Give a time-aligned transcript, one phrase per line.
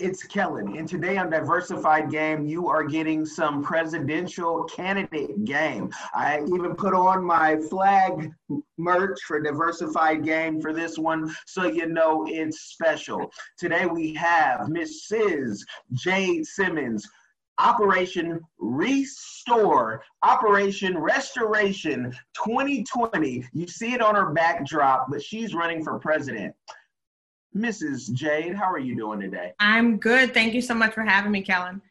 [0.00, 5.92] It's Kellen, and today on Diversified Game, you are getting some presidential candidate game.
[6.14, 8.32] I even put on my flag
[8.76, 13.30] merch for Diversified Game for this one, so you know it's special.
[13.58, 15.60] Today we have Mrs.
[15.92, 17.06] Jade Simmons,
[17.58, 23.44] Operation Restore, Operation Restoration 2020.
[23.52, 26.54] You see it on her backdrop, but she's running for president.
[27.58, 28.12] Mrs.
[28.12, 29.52] Jade, how are you doing today?
[29.58, 30.32] I'm good.
[30.32, 31.82] Thank you so much for having me, Kellen.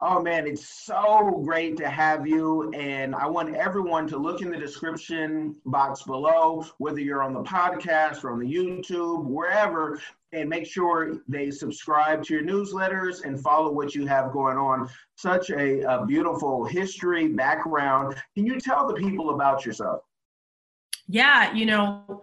[0.00, 2.70] Oh man, it's so great to have you.
[2.72, 7.42] And I want everyone to look in the description box below, whether you're on the
[7.42, 10.00] podcast or on the YouTube, wherever,
[10.32, 14.88] and make sure they subscribe to your newsletters and follow what you have going on.
[15.16, 18.14] Such a, a beautiful history background.
[18.36, 20.02] Can you tell the people about yourself?
[21.08, 22.22] Yeah, you know,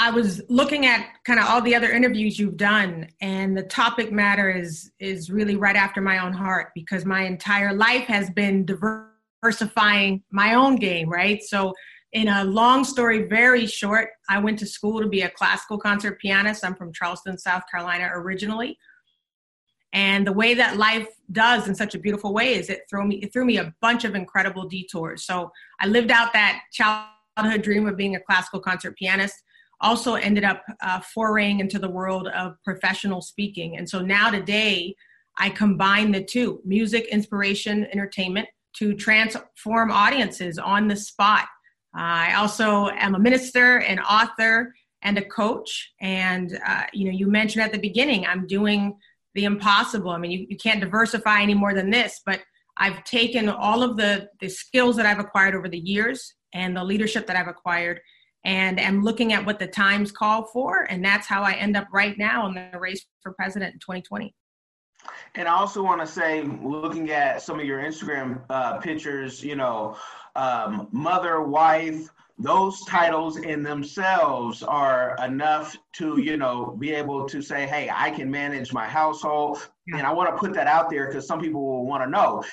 [0.00, 4.12] I was looking at kind of all the other interviews you've done, and the topic
[4.12, 8.64] matter is is really right after my own heart because my entire life has been
[8.64, 11.42] diversifying my own game, right?
[11.42, 11.74] So,
[12.12, 16.20] in a long story, very short, I went to school to be a classical concert
[16.20, 16.64] pianist.
[16.64, 18.78] I'm from Charleston, South Carolina, originally.
[19.92, 23.16] And the way that life does in such a beautiful way is it threw me
[23.16, 25.24] it threw me a bunch of incredible detours.
[25.24, 29.34] So I lived out that childhood dream of being a classical concert pianist
[29.80, 33.76] also ended up uh, foraying into the world of professional speaking.
[33.76, 34.94] And so now today,
[35.38, 38.48] I combine the two music, inspiration, entertainment
[38.78, 41.46] to transform audiences on the spot.
[41.96, 45.92] Uh, I also am a minister, an author, and a coach.
[46.00, 48.98] And, uh, you know, you mentioned at the beginning, I'm doing
[49.34, 50.10] the impossible.
[50.10, 52.40] I mean, you, you can't diversify any more than this, but
[52.76, 56.84] I've taken all of the, the skills that I've acquired over the years and the
[56.84, 58.00] leadership that I've acquired
[58.44, 61.86] and am looking at what the times call for and that's how i end up
[61.92, 64.34] right now in the race for president in 2020
[65.36, 69.54] And I also want to say, looking at some of your Instagram uh, pictures, you
[69.54, 69.96] know,
[70.34, 77.42] um, mother, wife, those titles in themselves are enough to, you know, be able to
[77.42, 79.68] say, hey, I can manage my household.
[79.88, 82.44] And I want to put that out there because some people will want to know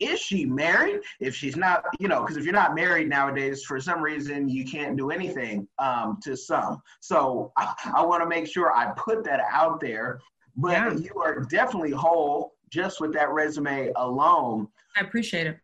[0.00, 1.00] is she married?
[1.20, 4.64] If she's not, you know, because if you're not married nowadays, for some reason, you
[4.64, 6.80] can't do anything um, to some.
[7.00, 10.20] So I, I want to make sure I put that out there.
[10.56, 10.92] But Yeah.
[10.94, 14.68] you are definitely whole just with that resume alone.
[14.96, 15.58] i appreciate it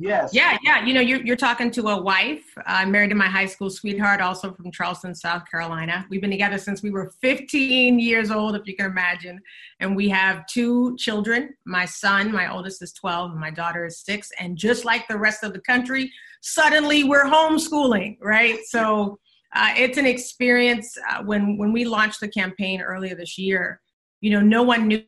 [0.00, 0.32] Yes.
[0.32, 3.46] yeah yeah you know you're, you're talking to a wife i'm married to my high
[3.46, 6.06] school sweetheart also from charleston south carolina.
[6.08, 9.40] We've been together since we were 15 years old if you can imagine.
[9.80, 11.54] And we have two children.
[11.66, 15.18] My son my oldest is 12 and my daughter is 6 and just like the
[15.18, 18.58] rest of the country suddenly we're homeschooling right?
[18.66, 19.18] So
[19.54, 23.80] uh, it's an experience uh, when when we launched the campaign earlier this year
[24.20, 25.02] you know no one knew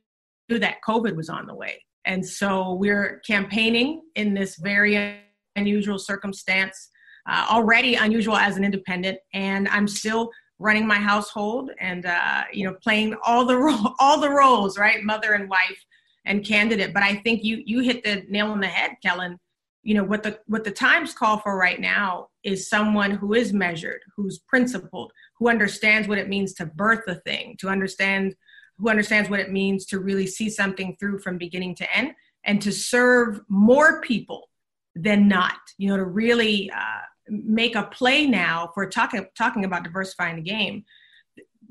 [0.49, 5.21] that covid was on the way and so we're campaigning in this very
[5.57, 6.91] unusual circumstance
[7.29, 9.19] uh, already unusual as an independent.
[9.35, 14.21] And i'm still running my household and uh, you know playing all the ro- all
[14.21, 15.03] the roles right?
[15.03, 15.85] Mother and wife
[16.25, 16.93] and candidate.
[16.95, 19.39] But i think you you hit the nail on the head kellen.
[19.83, 23.53] You know what the what the times call for right now is someone who is
[23.53, 28.35] measured who's principled who understands what it means to birth a thing to understand
[28.81, 32.13] who understands what it means to really see something through from beginning to end
[32.45, 34.49] and to serve more people
[34.95, 39.85] than not you know to really uh, make a play now for talking talking about
[39.85, 40.85] diversifying the game.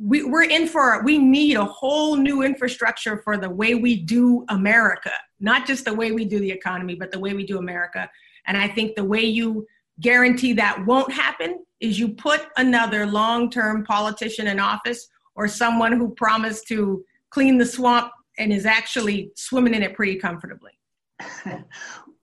[0.01, 4.45] We, we're in for we need a whole new infrastructure for the way we do
[4.47, 5.11] america
[5.41, 8.09] not just the way we do the economy but the way we do america.
[8.47, 9.67] And i think the way you
[9.99, 16.13] guarantee that won't happen is you put another long-term politician in office or someone who
[16.15, 20.71] promised to clean the swamp and is actually swimming in it pretty comfortably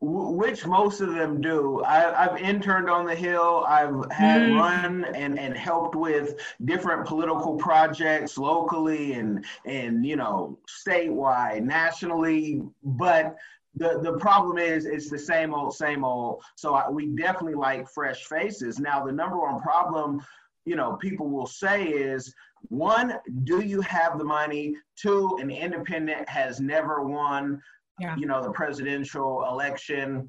[0.01, 1.83] which most of them do.
[1.83, 3.65] I, I've interned on the Hill.
[3.67, 4.55] I've had Mm.
[4.55, 12.63] run and, and helped with different political projects locally and and you know statewide, nationally.
[12.85, 13.37] But
[13.75, 16.43] the the problem is it's the same old, same old.
[16.57, 18.79] So I, we definitely like fresh faces.
[18.79, 20.21] Now the number one problem,
[20.67, 22.35] you know, people will say is
[22.69, 23.15] one,
[23.45, 24.77] do you have the money?
[24.97, 27.61] Two, an independent has never won
[27.99, 28.15] Yeah.
[28.17, 30.29] you know, the presidential election.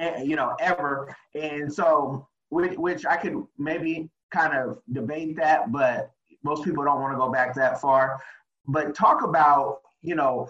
[0.00, 1.14] eh, you know, ever.
[1.34, 6.10] And so, which, which I could maybe kind of debate that, but
[6.42, 8.20] most people don't want to go back that far.
[8.66, 10.48] But talk about, you know,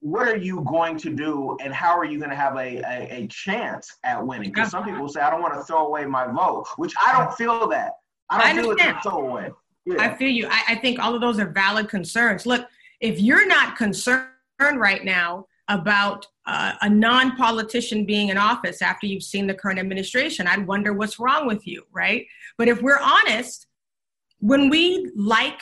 [0.00, 3.22] what are you going to do and how are you going to have a, a,
[3.22, 4.50] a chance at winning?
[4.50, 7.32] Because some people say, I don't want to throw away my vote, which I don't
[7.34, 7.92] feel that.
[8.30, 9.50] I don't I feel it's a throwaway.
[9.86, 10.02] Yeah.
[10.02, 10.48] I feel you.
[10.50, 12.44] I, I think all of those are valid concerns.
[12.44, 12.66] Look,
[13.00, 14.26] if you're not concerned
[14.74, 19.78] right now about uh, a non politician being in office after you've seen the current
[19.78, 22.26] administration, I'd wonder what's wrong with you, right?
[22.58, 23.66] But if we're honest,
[24.38, 25.60] when we like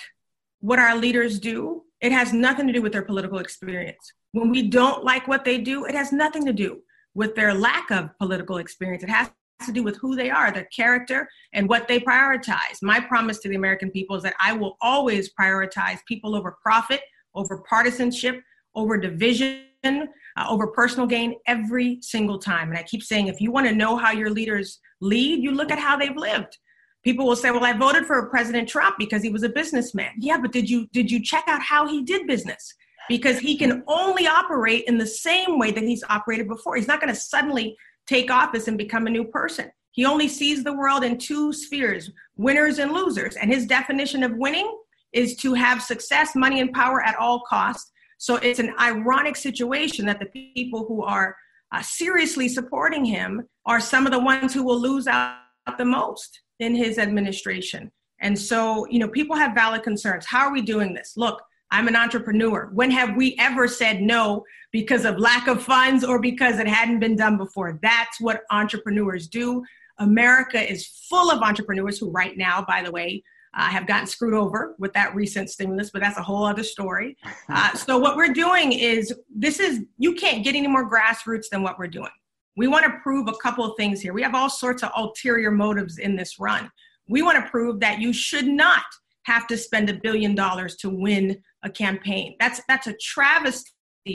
[0.61, 4.13] what our leaders do, it has nothing to do with their political experience.
[4.33, 6.81] When we don't like what they do, it has nothing to do
[7.15, 9.03] with their lack of political experience.
[9.03, 9.31] It has
[9.65, 12.83] to do with who they are, their character, and what they prioritize.
[12.83, 17.01] My promise to the American people is that I will always prioritize people over profit,
[17.35, 18.43] over partisanship,
[18.75, 22.69] over division, uh, over personal gain every single time.
[22.69, 25.71] And I keep saying, if you want to know how your leaders lead, you look
[25.71, 26.59] at how they've lived.
[27.03, 30.39] People will say, "Well, I voted for President Trump because he was a businessman." Yeah,
[30.39, 32.75] but did you did you check out how he did business?
[33.11, 36.77] Because he can only operate in the same way that he's operated before.
[36.77, 39.71] He's not going to suddenly take office and become a new person.
[39.93, 43.37] He only sees the world in two spheres winners and losers.
[43.37, 44.71] And his definition of winning
[45.13, 47.93] is to have success, money, and power at all costs.
[48.19, 51.37] So it's an ironic situation that the people who are
[51.73, 55.37] uh, seriously supporting him are some of the ones who will lose out
[55.79, 57.91] the most in his administration.
[58.21, 60.25] And so, you know, people have valid concerns.
[60.27, 61.15] How are we doing this?
[61.17, 61.41] Look,
[61.75, 62.71] I'm an entrepreneur.
[62.73, 67.01] When have we ever said no because of lack of funds or because it hadn't
[67.01, 67.81] been done before?
[67.83, 69.65] That's what entrepreneurs do.
[69.99, 73.25] America is full of entrepreneurs who, right now, by the way,
[73.57, 77.17] uh, have gotten screwed over with that recent stimulus, but that's a whole other story.
[77.51, 81.63] Uh, so, what we're doing is this is, you can't get any more grassroots than
[81.63, 82.11] what we're doing.
[82.57, 84.15] We want to prove a couple of things here.
[84.15, 86.71] We have all sorts of ulterior motives in this run.
[87.07, 88.83] We want to prove that you should not
[89.25, 92.37] have to spend a billion dollars to win a campaign.
[92.39, 93.71] That's that's a travesty.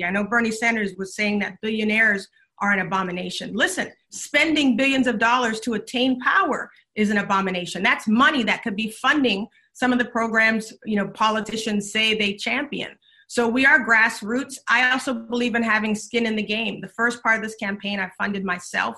[0.05, 2.27] I know Bernie Sanders was saying that billionaires
[2.61, 3.53] are an abomination.
[3.53, 7.81] Listen, spending billions of dollars to attain power is an abomination.
[7.81, 12.33] That's money that could be funding some of the programs, you know, politicians say they
[12.33, 12.91] champion.
[13.27, 14.55] So we are grassroots.
[14.67, 16.81] I also believe in having skin in the game.
[16.81, 18.97] The first part of this campaign I funded myself.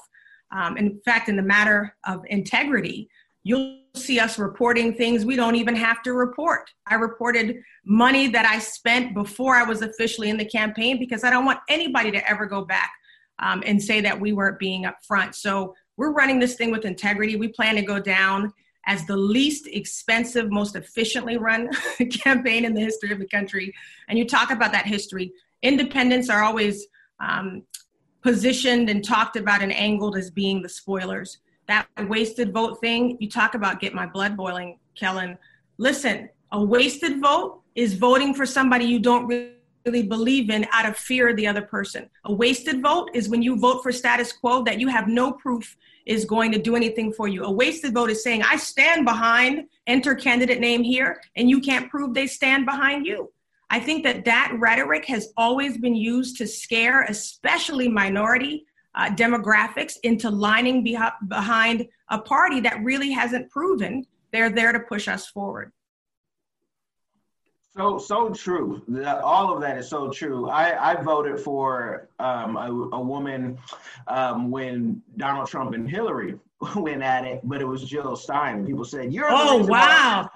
[0.51, 3.09] Um, in fact, in the matter of integrity,
[3.43, 6.69] you'll see us reporting things we don't even have to report.
[6.87, 11.29] I reported money that I spent before I was officially in the campaign because I
[11.29, 12.91] don't want anybody to ever go back
[13.39, 15.35] um, and say that we weren't being upfront.
[15.35, 17.35] So we're running this thing with integrity.
[17.35, 18.53] We plan to go down
[18.87, 21.69] as the least expensive, most efficiently run
[22.23, 23.73] campaign in the history of the country.
[24.07, 25.33] And you talk about that history.
[25.61, 26.87] Independents are always
[27.19, 27.63] um,
[28.23, 31.39] positioned and talked about and angled as being the spoilers
[31.71, 35.37] that wasted vote thing, you talk about get my blood boiling, Kellen.
[35.77, 40.97] Listen, a wasted vote is voting for somebody you don't really believe in out of
[40.97, 42.09] fear of the other person.
[42.25, 45.77] A wasted vote is when you vote for status quo that you have no proof
[46.05, 47.43] is going to do anything for you.
[47.43, 51.89] A wasted vote is saying, I stand behind, enter candidate name here, and you can't
[51.89, 53.31] prove they stand behind you.
[53.69, 58.65] I think that that rhetoric has always been used to scare, especially minority
[58.95, 64.79] uh, demographics into lining beh- behind a party that really hasn't proven they're there to
[64.79, 65.71] push us forward.
[67.75, 68.81] So so true.
[68.87, 70.49] The, all of that is so true.
[70.49, 73.57] I, I voted for um, a, a, woman
[74.07, 76.37] um, when Donald Trump and Hillary
[76.75, 78.65] went at it, but it was Jill Stein.
[78.65, 80.29] People said, "You're." Oh wow.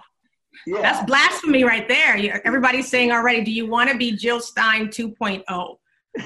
[0.65, 0.82] Yeah.
[0.82, 2.41] That's blasphemy right there.
[2.46, 5.77] Everybody's saying already, do you want to be Jill Stein 2.0?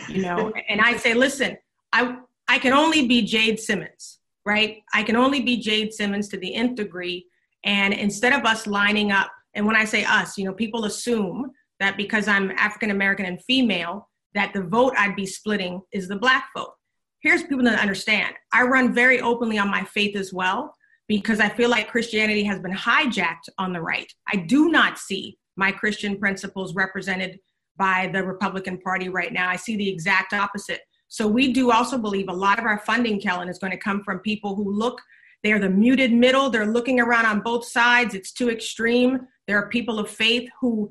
[0.08, 1.58] You know, and I say, listen,
[1.92, 2.18] I
[2.50, 4.82] I can only be Jade Simmons, right?
[4.92, 7.28] I can only be Jade Simmons to the nth degree.
[7.64, 11.52] And instead of us lining up, and when I say us, you know, people assume
[11.80, 16.16] that because I'm African American and female, that the vote I'd be splitting is the
[16.16, 16.74] black vote.
[17.22, 18.34] Here's people that understand.
[18.52, 20.74] I run very openly on my faith as well
[21.08, 24.12] because I feel like Christianity has been hijacked on the right.
[24.28, 27.40] I do not see my Christian principles represented
[27.78, 29.50] by the Republican Party right now.
[29.50, 30.82] I see the exact opposite.
[31.10, 34.04] So we do also believe a lot of our funding, Kellen, is going to come
[34.04, 35.02] from people who look,
[35.44, 39.28] they're the muted middle, they're looking around on both sides, it's too extreme.
[39.48, 40.90] There are people of faith who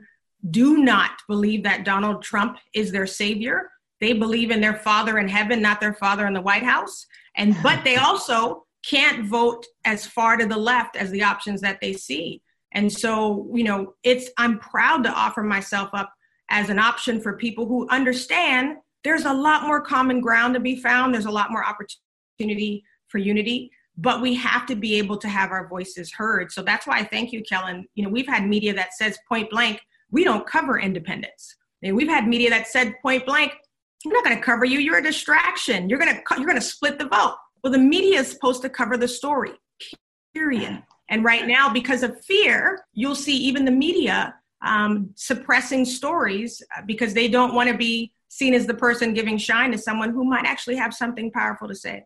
[0.50, 3.70] do not believe that Donald Trump is their savior.
[4.00, 7.06] They believe in their father in heaven, not their father in the White House.
[7.36, 11.80] And but they also can't vote as far to the left as the options that
[11.80, 12.42] they see.
[12.72, 16.12] And so, you know, it's I'm proud to offer myself up
[16.50, 18.76] as an option for people who understand
[19.08, 21.14] there's a lot more common ground to be found.
[21.14, 25.50] There's a lot more opportunity for unity but we have to be able to have
[25.50, 26.52] our voices heard.
[26.52, 27.84] So that's why i thank you kellen.
[27.94, 31.56] You know we've had media that says point blank we don't cover independents.
[31.82, 33.52] And we've had media that said point blank
[34.04, 34.78] we're not going to cover you.
[34.78, 35.88] You're a distraction.
[35.88, 37.36] You're going to you're going to split the vote.
[37.64, 39.52] Well the media is supposed to cover the story
[40.32, 40.82] period.
[41.10, 44.34] And right now because of fear you'll see even the media
[44.64, 49.38] um, suppressing stories uh, because they don't want to be seen as the person giving
[49.38, 52.04] shine to someone who might actually have something powerful to say.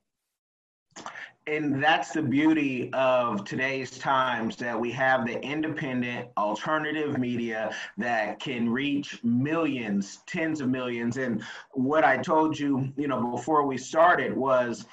[1.48, 8.38] And that's the beauty of today's times that we have the independent alternative media that
[8.38, 11.16] can reach millions tens of millions.
[11.16, 14.86] And what i told you you know before we started was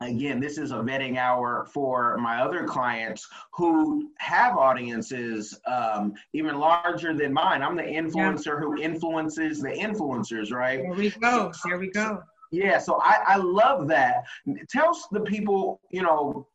[0.00, 6.58] again this is a vetting hour for my other clients who have audiences um, even
[6.58, 8.60] larger than mine i'm the influencer yeah.
[8.60, 13.36] who influences the influencers right there we go there we go yeah, so I, I
[13.36, 14.24] love that.
[14.70, 16.46] Tell the people, you know,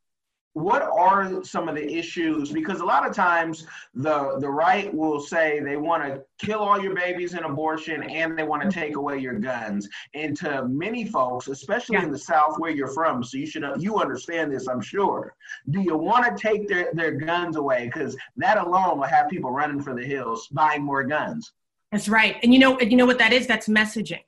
[0.54, 2.52] what are some of the issues?
[2.52, 6.80] Because a lot of times the the right will say they want to kill all
[6.82, 9.90] your babies in abortion and they want to take away your guns.
[10.14, 12.04] And to many folks, especially yeah.
[12.04, 15.36] in the South where you're from, so you should you understand this, I'm sure.
[15.72, 17.86] Do you want to take their, their guns away?
[17.86, 21.52] Because that alone will have people running for the hills, buying more guns.
[21.92, 22.38] That's right.
[22.44, 23.48] And you know, you know what that is?
[23.48, 24.24] That's messaging.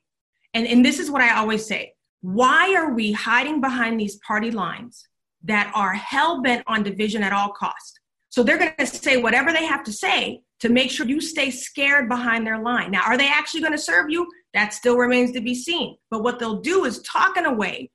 [0.56, 4.50] And, and this is what I always say why are we hiding behind these party
[4.50, 5.08] lines
[5.46, 8.00] that are hell bent on division at all costs?
[8.30, 11.50] So they're going to say whatever they have to say to make sure you stay
[11.52, 12.92] scared behind their line.
[12.92, 14.28] Now, are they actually going to serve you?
[14.54, 15.98] That still remains to be seen.
[16.10, 17.92] But what they'll do is talk in a way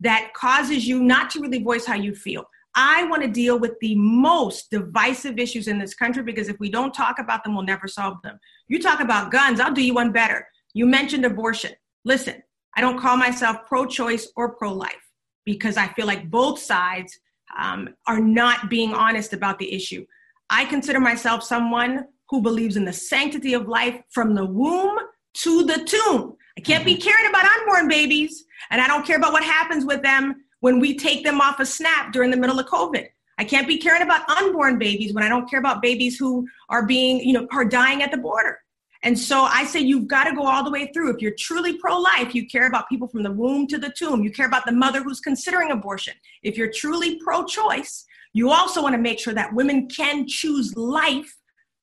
[0.00, 2.44] that causes you not to really voice how you feel.
[2.74, 6.70] I want to deal with the most divisive issues in this country because if we
[6.70, 8.38] don't talk about them, we'll never solve them.
[8.68, 10.46] You talk about guns, I'll do you one better.
[10.74, 11.72] You mentioned abortion.
[12.04, 12.42] Listen,
[12.76, 15.07] I don't call myself pro choice or pro life
[15.48, 17.18] because I feel like both sides
[17.58, 20.04] um, are not being honest about the issue.
[20.50, 24.98] I consider myself someone who believes in the sanctity of life from the womb
[25.44, 26.36] to the tomb.
[26.58, 27.08] I can't be mm-hmm.
[27.08, 30.94] caring about unborn babies, and I don't care about what happens with them when we
[30.94, 33.06] take them off a SNAP during the middle of COVID.
[33.38, 36.84] I can't be caring about unborn babies when I don't care about babies who are
[36.84, 38.58] being, you know, are dying at the border.
[39.02, 41.14] And so I say you've got to go all the way through.
[41.14, 44.24] If you're truly pro life, you care about people from the womb to the tomb.
[44.24, 46.14] You care about the mother who's considering abortion.
[46.42, 50.76] If you're truly pro choice, you also want to make sure that women can choose
[50.76, 51.36] life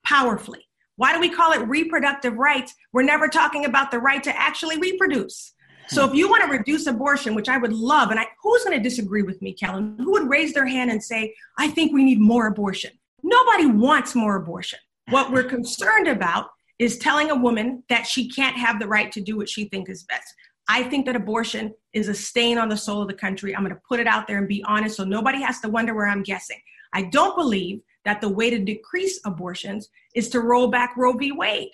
[0.04, 0.68] powerfully.
[0.98, 2.74] Why do we call it reproductive rights?
[2.94, 5.54] We're never talking about the right to actually reproduce.
[5.88, 8.78] So if you want to reduce abortion, which I would love, and I, who's going
[8.78, 9.96] to disagree with me, Kellen?
[10.00, 12.92] Who would raise their hand and say, I think we need more abortion?
[13.22, 14.80] Nobody wants more abortion.
[15.10, 19.22] What we're concerned about is telling a woman that she can't have the right to
[19.22, 20.34] do what she thinks is best.
[20.68, 23.56] I think that abortion is a stain on the soul of the country.
[23.56, 25.94] I'm going to put it out there and be honest so nobody has to wonder
[25.94, 26.60] where I'm guessing.
[26.94, 31.32] I don't believe that the way to decrease abortions is to roll back Roe v.
[31.32, 31.70] Wade.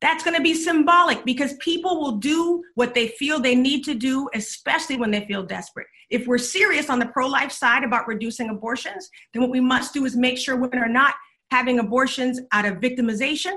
[0.00, 3.94] That's going to be symbolic because people will do what they feel they need to
[3.94, 5.88] do, especially when they feel desperate.
[6.08, 9.92] If we're serious on the pro life side about reducing abortions, then what we must
[9.92, 11.14] do is make sure women are not
[11.50, 13.56] having abortions out of victimization,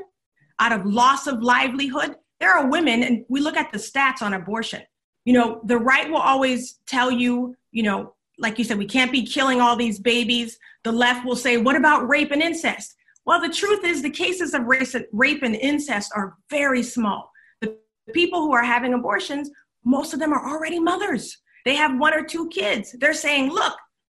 [0.61, 2.15] out of loss of livelihood.
[2.39, 4.81] There are women, and we look at the stats on abortion.
[5.25, 9.11] You know, the right will always tell you, you know, like you said, we can't
[9.11, 10.57] be killing all these babies.
[10.83, 12.95] The left will say, what about rape and incest?
[13.25, 14.63] Well, the truth is, the cases of
[15.11, 17.29] rape and incest are very small.
[17.59, 17.77] The
[18.13, 19.51] people who are having abortions,
[19.85, 21.37] most of them are already mothers.
[21.65, 22.95] They have one or two kids.
[22.99, 23.75] They're saying, look,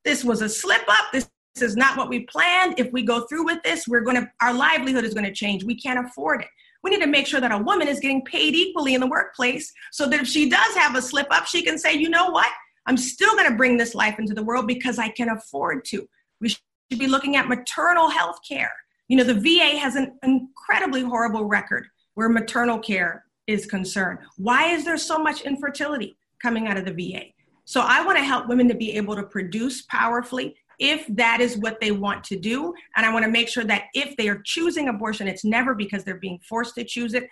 [0.06, 1.12] this was a slip up.
[1.12, 2.76] This this is not what we planned.
[2.78, 5.64] If we go through with this, we're going to, our livelihood is going to change.
[5.64, 6.48] We can't afford it.
[6.84, 9.72] We need to make sure that a woman is getting paid equally in the workplace
[9.92, 12.50] so that if she does have a slip up, she can say, you know what?
[12.88, 16.08] I'm still going to bring this life into the world because I can afford to.
[16.40, 16.60] We should
[16.98, 18.72] be looking at maternal health care.
[19.08, 24.20] You know, the VA has an incredibly horrible record where maternal care is concerned.
[24.38, 27.26] Why is there so much infertility coming out of the VA?
[27.66, 31.58] So I want to help women to be able to produce powerfully if that is
[31.58, 32.74] what they want to do.
[32.96, 36.04] And I want to make sure that if they are choosing abortion, it's never because
[36.04, 37.30] they're being forced to choose it,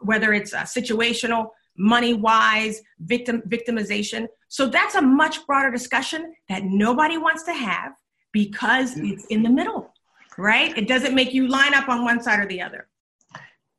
[0.00, 4.26] whether it's uh, situational, money wise, victim victimization.
[4.48, 7.92] So that's a much broader discussion that nobody wants to have
[8.32, 9.92] because it's in the middle,
[10.38, 10.76] right?
[10.76, 12.88] It doesn't make you line up on one side or the other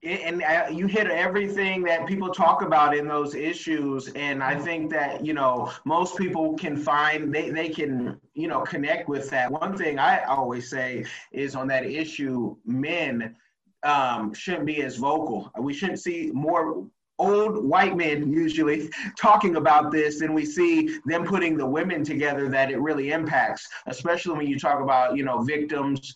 [0.08, 5.26] and you hit everything that people talk about in those issues and i think that
[5.26, 9.52] you know most people can find they, they can you know connect with that.
[9.52, 13.36] One thing i always say is on that issue men
[13.84, 15.52] um, shouldn't be as vocal.
[15.60, 16.86] We shouldn't see more
[17.20, 22.48] old white men usually talking about this and we see them putting the women together
[22.48, 26.14] that it really impacts especially when you talk about you know victims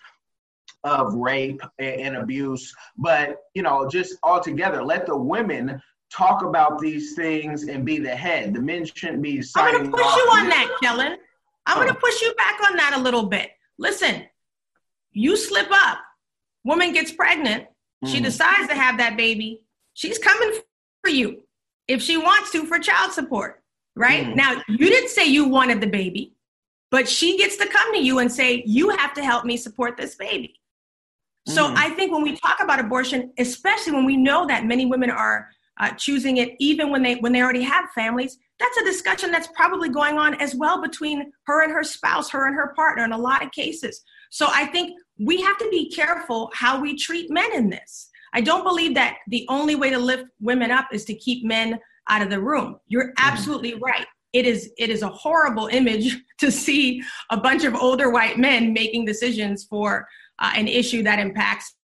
[0.84, 7.14] of rape and abuse but you know just altogether let the women talk about these
[7.16, 10.50] things and be the head the men shouldn't be i'm going to push you on
[10.50, 11.18] that kellen
[11.68, 11.82] i'm oh.
[11.82, 14.24] going to push you back on that a little bit listen
[15.12, 16.00] you slip up
[16.64, 17.66] woman gets pregnant
[18.08, 18.24] she mm.
[18.24, 19.62] decides to have that baby
[19.94, 20.60] she's coming
[21.04, 21.44] for you
[21.88, 23.62] if she wants to for child support,
[23.96, 24.26] right?
[24.28, 24.36] Mm.
[24.36, 26.36] Now, you didn't say you wanted the baby,
[26.90, 29.98] but she gets to come to you and say, You have to help me support
[29.98, 30.61] this baby.
[31.48, 31.54] Mm.
[31.54, 35.10] So I think when we talk about abortion, especially when we know that many women
[35.10, 39.32] are uh, choosing it even when they when they already have families, that's a discussion
[39.32, 43.04] that's probably going on as well between her and her spouse, her and her partner
[43.04, 44.04] in a lot of cases.
[44.30, 48.10] So I think we have to be careful how we treat men in this.
[48.34, 51.80] I don't believe that the only way to lift women up is to keep men
[52.10, 52.78] out of the room.
[52.88, 53.28] You're mm-hmm.
[53.28, 54.06] absolutely right.
[54.34, 58.74] It is it is a horrible image to see a bunch of older white men
[58.74, 60.08] making decisions for
[60.42, 61.76] uh, an issue that impacts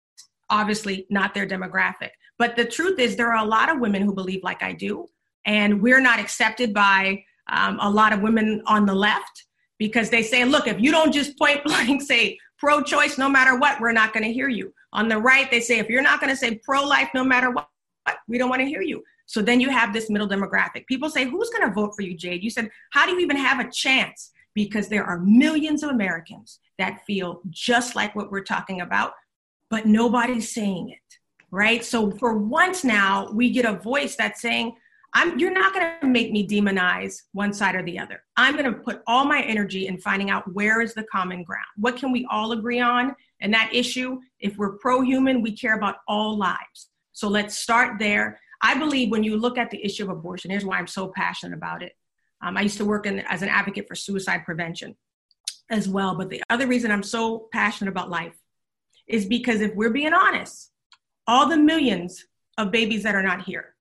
[0.49, 2.09] obviously not their demographic.
[2.37, 5.07] But the truth is, there are a lot of women who believe like I do,
[5.45, 9.45] and we're not accepted by um, a lot of women on the left
[9.79, 13.57] because they say, look, if you don't just point blank say pro choice no matter
[13.57, 14.73] what, we're not going to hear you.
[14.93, 17.51] On the right, they say, if you're not going to say pro life no matter
[17.51, 17.69] what,
[18.27, 19.03] we don't want to hear you.
[19.25, 20.87] So then you have this middle demographic.
[20.87, 22.43] People say, who's going to vote for you, Jade?
[22.43, 24.31] You said, how do you even have a chance?
[24.57, 29.13] Because there are millions of Americans that feel just like what we're talking about,
[29.69, 31.17] but nobody's saying it,
[31.51, 31.85] right?
[31.85, 34.75] So for once now, we get a voice that's saying,
[35.13, 38.23] I'm, you're not going to make me demonize one side or the other.
[38.35, 41.67] I'm going to put all my energy in finding out where is the common ground.
[41.75, 43.15] What can we all agree on?
[43.39, 46.89] And that issue, if we're pro human, we care about all lives.
[47.13, 48.39] So let's start there.
[48.63, 51.55] I believe when you look at the issue of abortion, here's why I'm so passionate
[51.55, 51.91] about it.
[52.41, 54.95] Um, I used to work in, as an advocate for suicide prevention
[55.69, 56.15] as well.
[56.15, 58.35] But the other reason I'm so passionate about life
[59.07, 60.71] is because if we're being honest,
[61.25, 62.25] all the millions
[62.57, 63.75] of babies that are not here,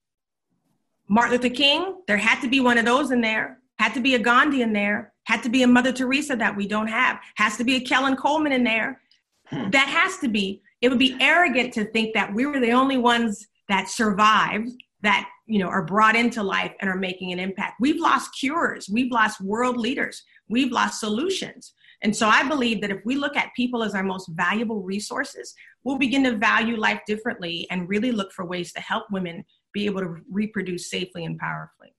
[1.09, 4.15] Martin Luther King, there had to be one of those in there, had to be
[4.15, 7.57] a Gandhi in there, had to be a Mother Teresa that we don't have, has
[7.59, 9.01] to be a Kellen Coleman in there.
[9.47, 9.71] Hmm.
[9.71, 10.63] That has to be.
[10.81, 14.71] It would be arrogant to think that we were the only ones that survived,
[15.03, 17.75] that you know are brought into life and are making an impact.
[17.81, 21.73] We've lost cures, we've lost world leaders, we've lost solutions.
[22.03, 25.55] And so I believe that if we look at people as our most valuable resources,
[25.83, 29.87] we'll begin to value life differently and really look for ways to help women be
[29.87, 31.96] able to reproduce safely and powerfully.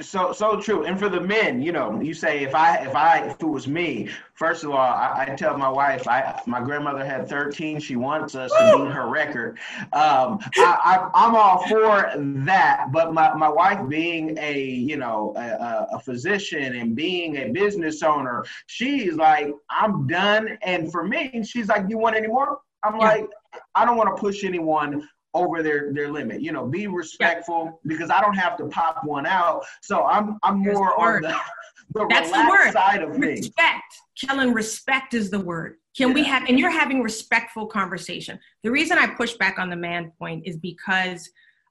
[0.00, 0.84] So so true.
[0.84, 3.66] And for the men, you know, you say if I if I if it was
[3.66, 7.80] me, first of all, I, I tell my wife, I my grandmother had 13.
[7.80, 9.58] She wants us to beat her record.
[9.92, 12.12] Um, I, I, am all for
[12.44, 17.50] that, but my, my wife being a you know a, a physician and being a
[17.50, 20.58] business owner, she's like, I'm done.
[20.62, 22.60] And for me, she's like, you want any more?
[22.84, 23.06] I'm yeah.
[23.06, 23.30] like,
[23.74, 26.40] I don't want to push anyone over their their limit.
[26.42, 29.64] You know, be respectful because I don't have to pop one out.
[29.80, 31.36] So I'm I'm more on the,
[31.94, 32.72] the That's the word.
[32.72, 33.16] side of.
[33.16, 33.82] Respect.
[34.20, 35.76] Kellen, respect is the word.
[35.96, 36.14] Can yeah.
[36.14, 38.38] we have and you're having respectful conversation.
[38.62, 41.28] The reason I push back on the man point is because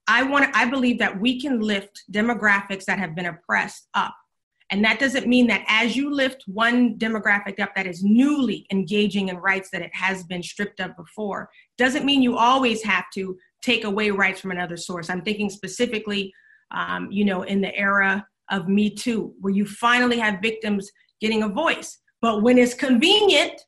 [0.08, 4.15] I want I believe that we can lift demographics that have been oppressed up.
[4.71, 9.28] And that doesn't mean that as you lift one demographic up that is newly engaging
[9.28, 13.38] in rights that it has been stripped of before, doesn't mean you always have to
[13.62, 15.10] take away rights from another source.
[15.10, 16.34] I'm thinking specifically,
[16.71, 21.43] um, you know, in the era of Me Too, where you finally have victims getting
[21.43, 22.00] a voice.
[22.21, 23.62] But when it's convenient,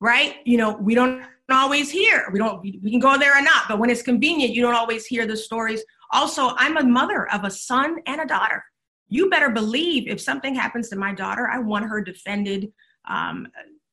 [0.00, 0.36] right?
[0.44, 2.28] You know, we don't always hear.
[2.32, 2.60] We don't.
[2.62, 3.64] We can go there or not.
[3.68, 5.82] But when it's convenient, you don't always hear the stories.
[6.12, 8.64] Also, I'm a mother of a son and a daughter.
[9.08, 12.72] You better believe if something happens to my daughter, I want her defended
[13.08, 13.48] um,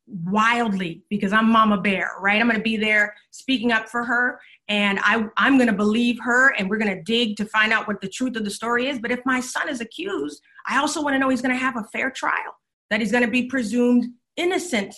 [0.08, 2.40] wildly because I'm Mama Bear, right?
[2.40, 4.40] I'm going to be there speaking up for her
[4.70, 7.88] and I, I'm going to believe her and we're going to dig to find out
[7.88, 9.00] what the truth of the story is.
[9.00, 11.78] But if my son is accused, I also want to know he's going to have
[11.78, 12.58] a fair trial,
[12.90, 14.06] that he's going to be presumed
[14.38, 14.96] innocent,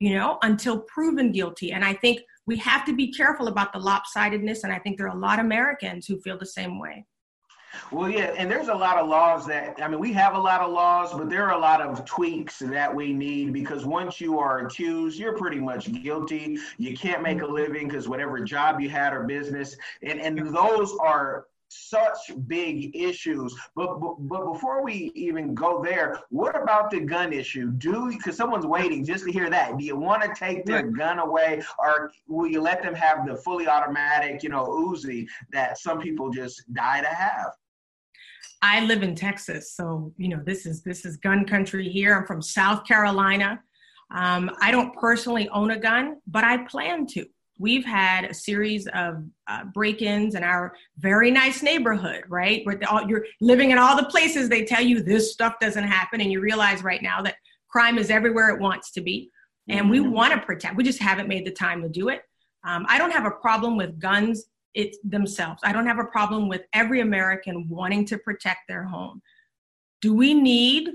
[0.00, 1.72] you know, until proven guilty.
[1.72, 4.64] And I think we have to be careful about the lopsidedness.
[4.64, 7.06] And I think there are a lot of Americans who feel the same way.
[7.90, 10.60] Well, yeah, and there's a lot of laws that I mean, we have a lot
[10.60, 14.38] of laws, but there are a lot of tweaks that we need because once you
[14.38, 16.58] are accused, you're pretty much guilty.
[16.78, 17.54] You can't make a mm-hmm.
[17.54, 23.54] living because whatever job you had or business, and and those are such big issues.
[23.74, 27.70] But, but, but before we even go there, what about the gun issue?
[27.70, 29.78] Do because someone's waiting just to hear that.
[29.78, 33.36] Do you want to take their gun away, or will you let them have the
[33.36, 37.52] fully automatic, you know, Uzi that some people just die to have?
[38.62, 42.16] I live in Texas, so you know this is this is gun country here.
[42.16, 43.60] I'm from South Carolina.
[44.12, 47.26] Um, I don't personally own a gun, but I plan to
[47.58, 52.64] we've had a series of uh, break-ins in our very nice neighborhood, right?
[52.64, 56.20] Where all, you're living in all the places they tell you this stuff doesn't happen,
[56.20, 57.36] and you realize right now that
[57.68, 59.30] crime is everywhere it wants to be,
[59.68, 60.12] and we mm-hmm.
[60.12, 60.76] want to protect.
[60.76, 62.22] We just haven't made the time to do it.
[62.64, 65.60] Um, I don't have a problem with guns it themselves.
[65.64, 69.22] I don't have a problem with every American wanting to protect their home.
[70.00, 70.88] Do we need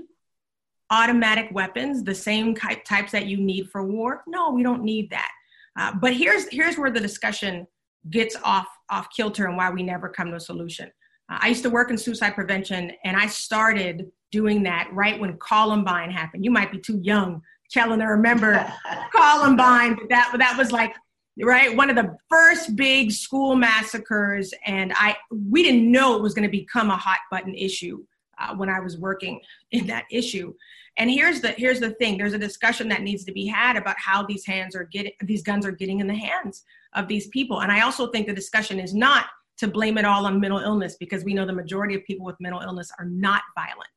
[0.90, 4.22] automatic weapons, the same types that you need for war?
[4.26, 5.30] No, we don't need that.
[5.78, 7.66] Uh, but here's here's where the discussion
[8.10, 10.90] gets off off kilter and why we never come to a solution.
[11.30, 15.36] Uh, I used to work in suicide prevention, and I started doing that right when
[15.38, 16.44] Columbine happened.
[16.44, 18.72] You might be too young, Kellen, to remember
[19.14, 20.94] Columbine, but that that was like
[21.42, 26.34] right one of the first big school massacres, and I we didn't know it was
[26.34, 28.04] going to become a hot button issue
[28.38, 30.54] uh, when I was working in that issue.
[30.96, 33.96] And here's the here's the thing: there's a discussion that needs to be had about
[33.98, 37.60] how these hands are getting these guns are getting in the hands of these people.
[37.62, 39.26] And I also think the discussion is not
[39.58, 42.36] to blame it all on mental illness because we know the majority of people with
[42.40, 43.88] mental illness are not violent.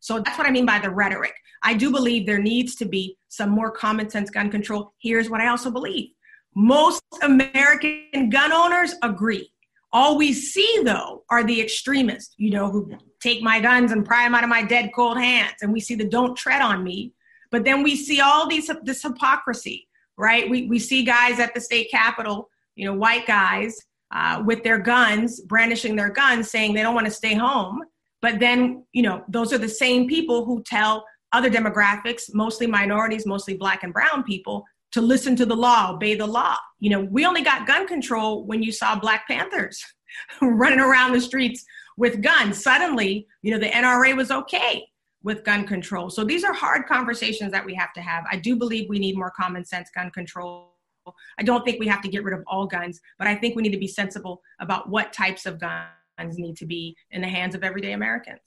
[0.00, 1.34] So that's what I mean by the rhetoric.
[1.62, 4.94] I do believe there needs to be some more common sense gun control.
[5.00, 6.10] Here's what I also believe
[6.54, 9.50] most American gun owners agree.
[9.92, 14.24] All we see, though, are the extremists, you know, who take my guns and pry
[14.24, 15.56] them out of my dead cold hands.
[15.60, 17.12] And we see the don't tread on me.
[17.50, 19.86] But then we see all these this hypocrisy,
[20.16, 20.48] right?
[20.48, 23.78] We, we see guys at the state capitol, you know, white guys
[24.10, 27.82] uh, with their guns, brandishing their guns, saying they don't want to stay home.
[28.22, 33.26] But then, you know, those are the same people who tell other demographics, mostly minorities,
[33.26, 36.56] mostly black and brown people, to listen to the law, obey the law.
[36.80, 39.82] You know, we only got gun control when you saw Black Panthers
[40.42, 41.64] running around the streets
[41.96, 42.62] with guns.
[42.62, 44.86] Suddenly, you know, the NRA was okay
[45.22, 46.10] with gun control.
[46.10, 48.24] So these are hard conversations that we have to have.
[48.30, 50.72] I do believe we need more common sense gun control.
[51.38, 53.62] I don't think we have to get rid of all guns, but I think we
[53.62, 57.54] need to be sensible about what types of guns need to be in the hands
[57.54, 58.40] of everyday Americans.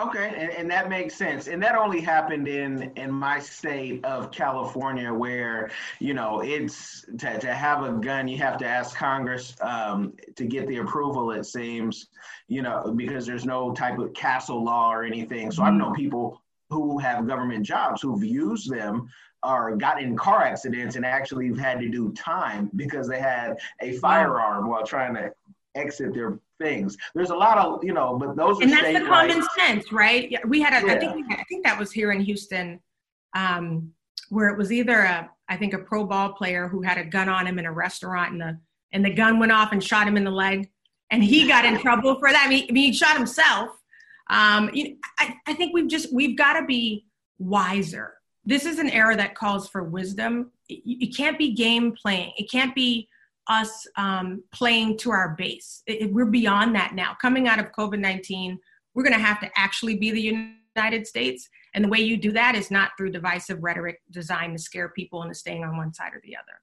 [0.00, 1.46] Okay, and, and, that makes sense.
[1.46, 7.38] And that only happened in in my state of California, where you know it's to,
[7.38, 11.32] to have a gun, you have to ask Congress um, to get the approval.
[11.32, 12.06] It seems,
[12.48, 15.50] you know, because there's no type of castle law or anything.
[15.50, 19.10] So I've known people who have government jobs who've used them
[19.42, 23.96] or got in car accidents and actually had to do time because they had a
[23.98, 25.32] firearm while trying to
[25.74, 26.96] exit their things.
[27.14, 30.30] There's a lot of, you know, but those and that's the common sense, right?
[30.30, 30.94] Yeah, we had a, yeah.
[30.94, 32.80] I think I think that was here in Houston,
[33.36, 33.92] um,
[34.28, 37.28] where it was either a, I think a pro ball player who had a gun
[37.28, 38.58] on him in a restaurant, and the
[38.92, 40.68] and the gun went off and shot him in the leg,
[41.10, 42.44] and he got in trouble for that.
[42.46, 43.70] I mean, I mean he shot himself.
[44.28, 47.06] Um, you know, I, I think we've just we've got to be
[47.38, 48.14] wiser.
[48.44, 50.50] This is an era that calls for wisdom.
[50.68, 52.32] It, it can't be game playing.
[52.36, 53.08] It can't be
[53.48, 55.82] us um, playing to our base.
[55.86, 57.16] It, it, we're beyond that now.
[57.20, 58.58] Coming out of COVID 19,
[58.94, 61.48] we're going to have to actually be the United States.
[61.74, 65.22] And the way you do that is not through divisive rhetoric designed to scare people
[65.22, 66.60] into staying on one side or the other.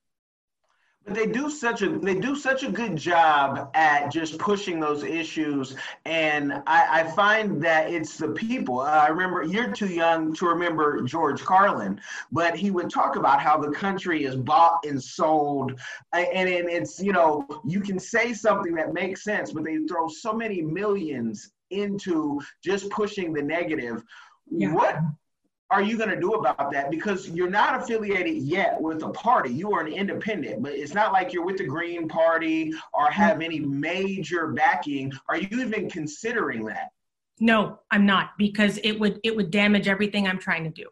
[1.07, 5.05] But they do such a they do such a good job at just pushing those
[5.05, 8.81] issues, and I, I find that it's the people.
[8.81, 12.01] Uh, I remember you're too young to remember George Carlin,
[12.33, 15.79] but he would talk about how the country is bought and sold,
[16.11, 20.09] and, and it's you know you can say something that makes sense, but they throw
[20.09, 24.03] so many millions into just pushing the negative.
[24.51, 24.73] Yeah.
[24.73, 24.99] What
[25.69, 26.89] are you going to do about that?
[26.89, 29.51] Because you're not affiliated yet with a party.
[29.51, 33.41] You are an independent, but it's not like you're with the Green Party or have
[33.41, 35.11] any major backing.
[35.27, 36.89] Are you even considering that?
[37.39, 40.85] No, I'm not because it would it would damage everything I'm trying to do.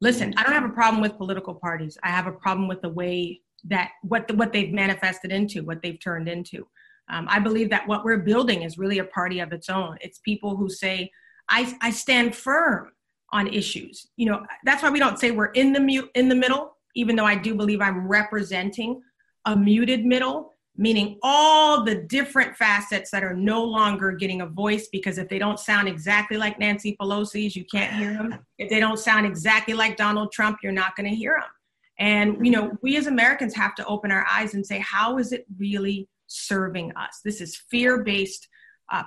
[0.00, 1.98] Listen, I don't have a problem with political parties.
[2.02, 5.82] I have a problem with the way that what the, what they've manifested into, what
[5.82, 6.66] they've turned into.
[7.10, 9.98] Um, I believe that what we're building is really a party of its own.
[10.00, 11.10] It's people who say,
[11.48, 12.92] I, I stand firm
[13.32, 14.08] on issues.
[14.16, 17.16] You know, that's why we don't say we're in the mute in the middle, even
[17.16, 19.02] though I do believe I'm representing
[19.46, 24.88] a muted middle, meaning all the different facets that are no longer getting a voice
[24.88, 28.38] because if they don't sound exactly like Nancy Pelosi's, you can't hear them.
[28.58, 31.50] If they don't sound exactly like Donald Trump, you're not going to hear them.
[31.98, 35.32] And you know, we as Americans have to open our eyes and say, how is
[35.32, 37.20] it really serving us?
[37.24, 38.48] This is fear-based
[38.90, 39.04] uh,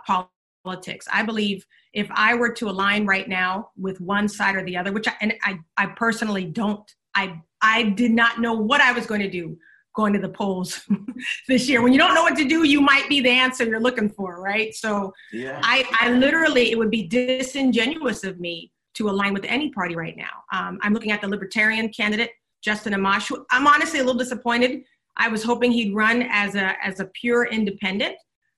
[0.65, 1.07] politics.
[1.11, 4.91] I believe if I were to align right now with one side or the other,
[4.91, 9.05] which I, and I, I personally don't, I, I did not know what I was
[9.05, 9.57] going to do
[9.95, 10.81] going to the polls
[11.47, 11.81] this year.
[11.81, 14.41] When you don't know what to do, you might be the answer you're looking for,
[14.41, 14.75] right?
[14.75, 15.61] So yeah.
[15.63, 20.17] I, I literally, it would be disingenuous of me to align with any party right
[20.17, 20.43] now.
[20.51, 23.31] Um, I'm looking at the Libertarian candidate, Justin Amash.
[23.51, 24.83] I'm honestly a little disappointed.
[25.17, 28.15] I was hoping he'd run as a as a pure independent,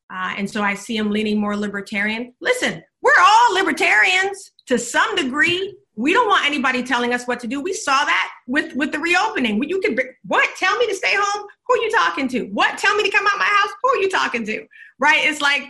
[0.09, 2.33] uh, and so I see him leaning more libertarian.
[2.39, 5.75] Listen, we're all libertarians to some degree.
[5.95, 7.61] We don't want anybody telling us what to do.
[7.61, 9.61] We saw that with with the reopening.
[9.63, 11.47] You can what tell me to stay home?
[11.67, 12.43] Who are you talking to?
[12.53, 13.69] What tell me to come out my house?
[13.83, 14.65] Who are you talking to?
[14.99, 15.25] Right?
[15.25, 15.63] It's like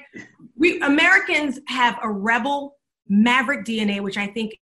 [0.55, 2.75] we Americans have a rebel
[3.07, 4.53] maverick DNA, which I think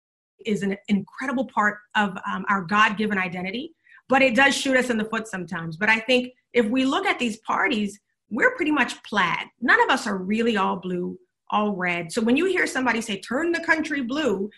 [0.46, 3.74] is an incredible part of um, our God given identity,
[4.08, 5.76] but it does shoot us in the foot sometimes.
[5.76, 8.00] But I think if we look at these parties,
[8.36, 9.48] we're pretty much plaid.
[9.62, 11.18] None of us are really all blue,
[11.50, 12.12] all red.
[12.12, 14.50] So when you hear somebody say, turn the country blue,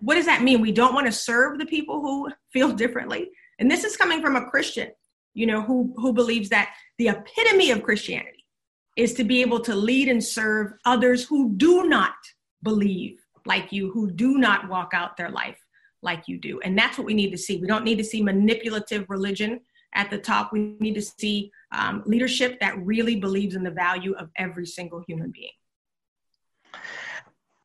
[0.00, 0.60] what does that mean?
[0.60, 3.30] We don't want to serve the people who feel differently.
[3.58, 4.88] And this is coming from a Christian,
[5.34, 8.44] you know, who, who believes that the epitome of Christianity
[8.96, 12.14] is to be able to lead and serve others who do not
[12.62, 15.58] believe like you who do not walk out their life
[16.02, 16.60] like you do.
[16.60, 17.58] And that's what we need to see.
[17.58, 19.60] We don't need to see manipulative religion
[19.94, 20.52] at the top.
[20.52, 25.02] We need to see um, leadership that really believes in the value of every single
[25.06, 25.50] human being.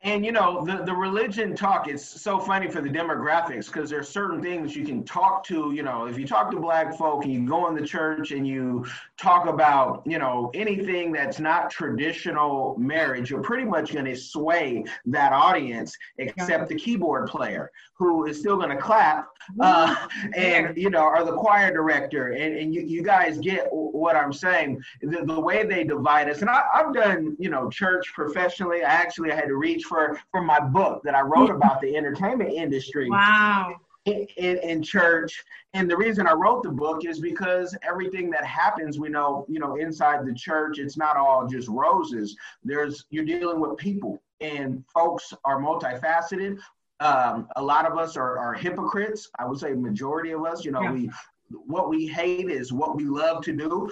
[0.05, 4.07] And you know, the, the religion talk is so funny for the demographics because there's
[4.07, 7.33] certain things you can talk to, you know, if you talk to black folk and
[7.33, 8.85] you go in the church and you
[9.17, 14.83] talk about, you know, anything that's not traditional marriage, you're pretty much going to sway
[15.07, 19.95] that audience except the keyboard player who is still going to clap uh,
[20.35, 22.29] and, you know, or the choir director.
[22.29, 24.81] And, and you, you guys get what I'm saying.
[25.01, 28.83] The, the way they divide us, and I, I've done, you know, church professionally.
[28.83, 31.95] I actually had to reach for for for my book that I wrote about the
[31.95, 33.09] entertainment industry.
[33.09, 33.77] Wow.
[34.05, 38.45] In, in, in, church and the reason i wrote the book is because everything that
[38.45, 43.25] happens we know you know inside the church it's not all just roses there's you're
[43.25, 46.59] dealing with people and folks are multifaceted
[46.99, 50.69] um, a lot of us are, are hypocrites i would say majority of us you
[50.69, 50.91] know yeah.
[50.91, 51.09] we
[51.49, 53.89] what we hate is what we love to do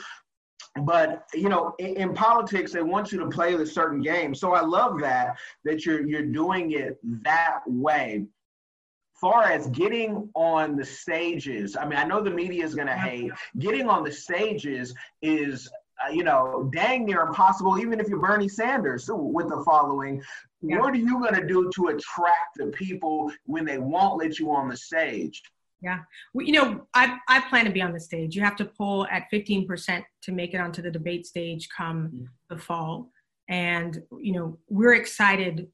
[0.81, 4.33] but you know in, in, politics they want you to play a certain game.
[4.33, 8.25] So i love that that you're you're doing it that way.
[9.13, 12.97] Far as getting on the stages i mean i know the media is going to
[12.97, 13.31] hate.
[13.59, 15.69] Getting on the stages is
[16.03, 20.21] uh, you know dang near impossible even if you're bernie sanders with the following.
[20.61, 24.49] What are you going to do to attract the people when they won't let you
[24.51, 25.43] on the stage
[25.83, 25.99] yeah.
[26.33, 28.35] Well, you know, I, I plan to be on the stage.
[28.35, 32.23] You have to poll at 15% to make it onto the debate stage come mm-hmm.
[32.49, 33.11] the fall.
[33.49, 35.67] And, you know, we're excited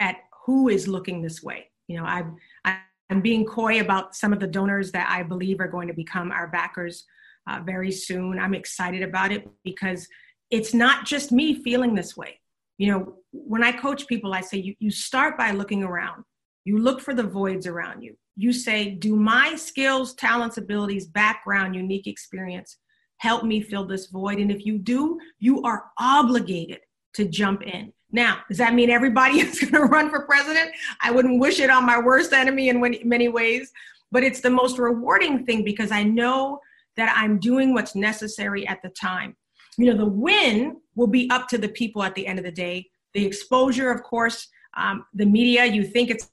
[0.00, 1.70] at who is looking this way.
[1.88, 5.68] You know, I'm, I'm being coy about some of the donors that I believe are
[5.68, 7.04] going to become our backers
[7.48, 8.38] uh, very soon.
[8.38, 10.06] I'm excited about it because
[10.50, 12.38] it's not just me feeling this way.
[12.76, 16.24] You know, when I coach people, I say you, you start by looking around.
[16.66, 21.74] You look for the voids around you you say, Do my skills, talents, abilities, background,
[21.74, 22.78] unique experience
[23.18, 24.38] help me fill this void?
[24.38, 26.80] And if you do, you are obligated
[27.14, 27.92] to jump in.
[28.10, 30.70] Now, does that mean everybody is going to run for president?
[31.00, 33.72] I wouldn't wish it on my worst enemy in many ways,
[34.12, 36.60] but it's the most rewarding thing because I know
[36.96, 39.36] that I'm doing what's necessary at the time.
[39.76, 42.52] You know, the win will be up to the people at the end of the
[42.52, 42.88] day.
[43.14, 46.30] The exposure, of course, um, the media, you think it's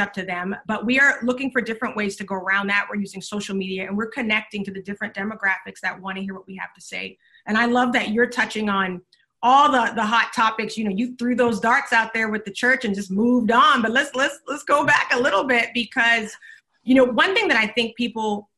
[0.00, 0.54] up to them.
[0.66, 2.86] But we are looking for different ways to go around that.
[2.88, 6.34] We're using social media and we're connecting to the different demographics that want to hear
[6.34, 7.18] what we have to say.
[7.46, 9.02] And I love that you're touching on
[9.42, 10.76] all the the hot topics.
[10.76, 13.82] You know, you threw those darts out there with the church and just moved on.
[13.82, 16.36] But let's let's let's go back a little bit because
[16.84, 18.48] you know one thing that I think people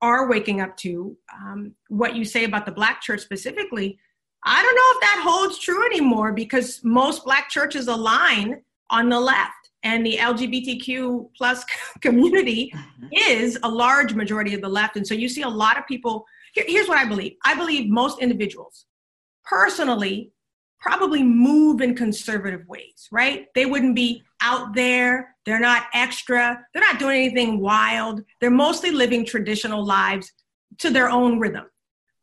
[0.00, 3.98] are waking up to um, what you say about the black church specifically.
[4.44, 9.18] I don't know if that holds true anymore because most black churches align on the
[9.18, 11.64] left and the LGBTQ plus
[12.00, 13.06] community mm-hmm.
[13.12, 14.96] is a large majority of the left.
[14.96, 16.24] And so you see a lot of people.
[16.54, 18.86] Here, here's what I believe I believe most individuals
[19.44, 20.32] personally
[20.80, 23.46] probably move in conservative ways, right?
[23.54, 25.34] They wouldn't be out there.
[25.44, 26.64] They're not extra.
[26.72, 28.22] They're not doing anything wild.
[28.40, 30.32] They're mostly living traditional lives
[30.78, 31.64] to their own rhythm.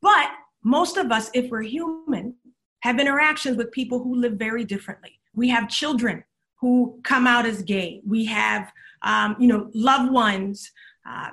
[0.02, 0.30] But
[0.63, 2.36] most of us, if we're human,
[2.82, 5.20] have interactions with people who live very differently.
[5.34, 6.24] We have children
[6.60, 8.02] who come out as gay.
[8.06, 10.72] We have, um, you know, loved ones,
[11.08, 11.30] uh,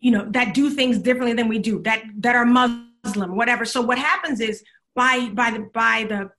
[0.00, 3.64] you know, that do things differently than we do, that that are Muslim, whatever.
[3.64, 4.62] So what happens is
[4.94, 6.30] by by the by the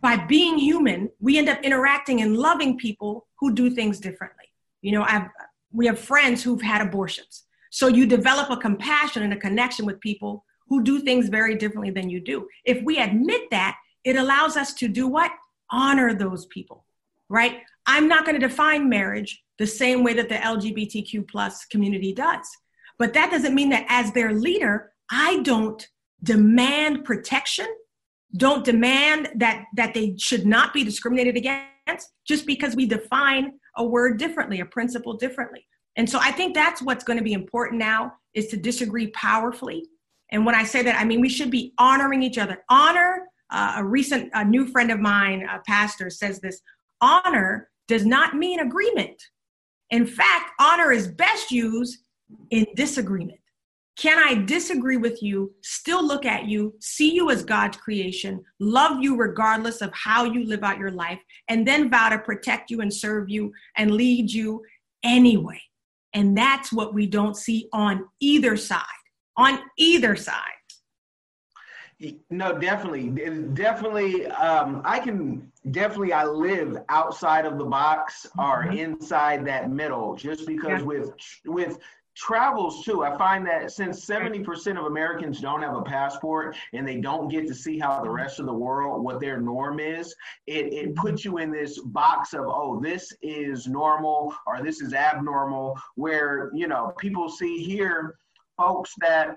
[0.00, 4.44] by being human, we end up interacting and loving people who do things differently.
[4.82, 5.28] You know, I've,
[5.72, 7.44] we have friends who've had abortions.
[7.70, 11.90] So you develop a compassion and a connection with people who do things very differently
[11.90, 12.46] than you do.
[12.64, 15.32] If we admit that, it allows us to do what?
[15.70, 16.83] Honor those people,
[17.28, 17.58] right?
[17.86, 22.46] I'm not going to define marriage the same way that the LGBTQ plus community does.
[22.98, 25.86] But that doesn't mean that as their leader, I don't
[26.22, 27.66] demand protection,
[28.36, 33.84] don't demand that that they should not be discriminated against just because we define a
[33.84, 35.66] word differently, a principle differently.
[35.96, 39.86] And so I think that's what's going to be important now is to disagree powerfully.
[40.32, 42.64] And when I say that, I mean we should be honoring each other.
[42.68, 46.60] Honor, uh, a recent a new friend of mine, a pastor, says this
[47.04, 49.22] honor does not mean agreement.
[49.90, 51.98] In fact, honor is best used
[52.50, 53.38] in disagreement.
[53.96, 59.00] Can I disagree with you, still look at you, see you as God's creation, love
[59.00, 62.80] you regardless of how you live out your life, and then vow to protect you
[62.80, 64.62] and serve you and lead you
[65.04, 65.60] anyway?
[66.12, 68.82] And that's what we don't see on either side.
[69.36, 70.58] On either side.
[72.30, 73.08] No, definitely,
[73.54, 74.26] definitely.
[74.26, 76.12] Um, I can definitely.
[76.12, 78.76] I live outside of the box or mm-hmm.
[78.76, 80.86] inside that middle, just because yeah.
[80.86, 81.12] with
[81.44, 81.78] with
[82.14, 83.04] travels too.
[83.04, 87.46] I find that since 70% of Americans don't have a passport and they don't get
[87.48, 90.14] to see how the rest of the world, what their norm is,
[90.46, 94.94] it, it puts you in this box of, oh, this is normal or this is
[94.94, 98.14] abnormal, where, you know, people see here
[98.56, 99.36] folks that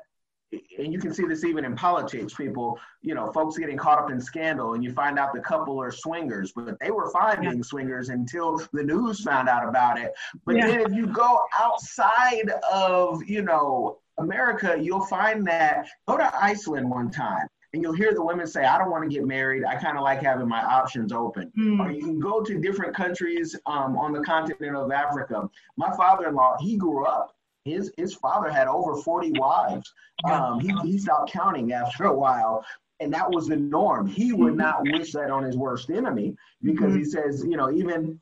[0.52, 4.10] and you can see this even in politics people you know folks getting caught up
[4.10, 7.50] in scandal and you find out the couple are swingers but they were fine yeah.
[7.50, 10.14] being swingers until the news found out about it
[10.46, 10.68] but yeah.
[10.68, 16.90] then if you go outside of you know america you'll find that go to iceland
[16.90, 19.64] one time and you'll hear the women say, I don't want to get married.
[19.66, 21.52] I kind of like having my options open.
[21.60, 21.80] Mm.
[21.80, 25.50] Or you can go to different countries um, on the continent of Africa.
[25.76, 27.37] My father in law, he grew up
[27.68, 29.94] his his father had over 40 wives.
[30.26, 32.66] Um, he, he stopped counting after a while.
[33.00, 34.08] And that was the norm.
[34.08, 34.58] He would mm-hmm.
[34.58, 36.98] not wish that on his worst enemy because mm-hmm.
[36.98, 38.20] he says, you know, even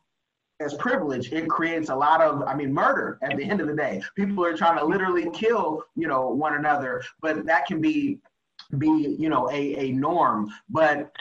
[0.60, 3.76] as privilege, it creates a lot of, I mean, murder at the end of the
[3.76, 4.02] day.
[4.16, 8.20] People are trying to literally kill, you know, one another, but that can be,
[8.78, 10.50] be, you know, a, a norm.
[10.70, 11.12] But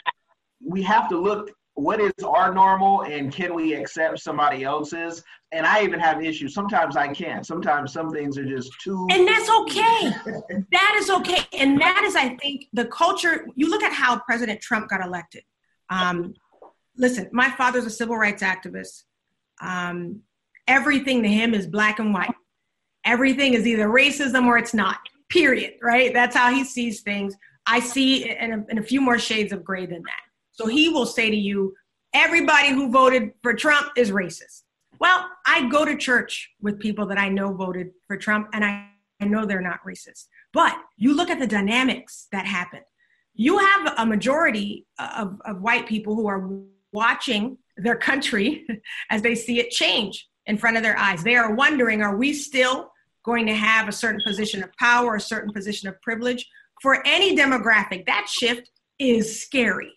[0.65, 5.23] we have to look what is our normal and can we accept somebody else's?
[5.51, 6.53] And i even have issues.
[6.53, 7.45] Sometimes i can't.
[7.45, 10.11] Sometimes some things are just too and that's okay.
[10.71, 11.45] That is okay.
[11.53, 15.43] And that is i think the culture you look at how president trump got elected.
[15.89, 16.33] Um,
[16.97, 19.03] listen my father's a civil rights activist.
[19.61, 20.21] Um,
[20.67, 22.33] everything to him is black and white.
[23.05, 24.97] Everything is either racism or it's not
[25.29, 26.13] period right?
[26.13, 27.35] That's how he sees things.
[27.67, 30.21] I see in a, in a few more shades of gray than that
[30.55, 31.75] so he will say to you,
[32.13, 34.63] everybody who voted for Trump is racist.
[34.99, 38.87] Well, I go to church with people that I know voted for Trump, and I,
[39.21, 40.27] I know they're not racist.
[40.53, 42.79] But you look at the dynamics that happen.
[43.33, 46.49] You have a majority of, of white people who are
[46.93, 48.65] watching their country
[49.09, 51.21] as they see it change in front of their eyes.
[51.21, 52.91] They are wondering are we still
[53.25, 56.47] going to have a certain position of power, a certain position of privilege?
[56.81, 59.91] For any demographic, that shift is scary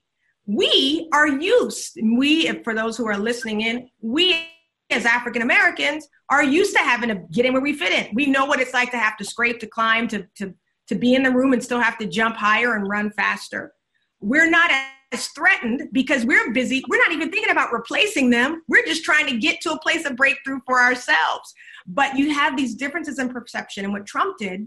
[0.48, 4.48] we are used, and we, for those who are listening in, we
[4.90, 8.14] as African Americans are used to having to get in where we fit in.
[8.14, 10.54] We know what it's like to have to scrape, to climb, to, to,
[10.86, 13.74] to be in the room and still have to jump higher and run faster.
[14.20, 14.70] We're not
[15.12, 16.82] as threatened because we're busy.
[16.88, 18.62] We're not even thinking about replacing them.
[18.68, 21.52] We're just trying to get to a place of breakthrough for ourselves.
[21.86, 23.84] But you have these differences in perception.
[23.84, 24.66] And what Trump did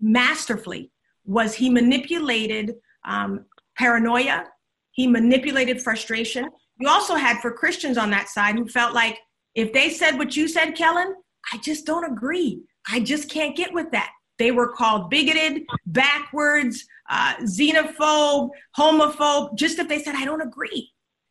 [0.00, 0.90] masterfully
[1.26, 3.44] was he manipulated um,
[3.76, 4.46] paranoia
[4.92, 6.48] he manipulated frustration.
[6.78, 9.18] You also had for Christians on that side who felt like
[9.54, 11.14] if they said what you said, Kellen,
[11.52, 12.62] I just don't agree.
[12.90, 14.10] I just can't get with that.
[14.38, 20.90] They were called bigoted, backwards, uh, xenophobe, homophobe, just if they said, I don't agree.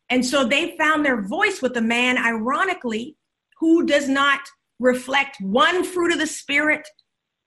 [0.09, 3.15] And so they found their voice with a man, ironically,
[3.59, 4.41] who does not
[4.79, 6.87] reflect one fruit of the Spirit,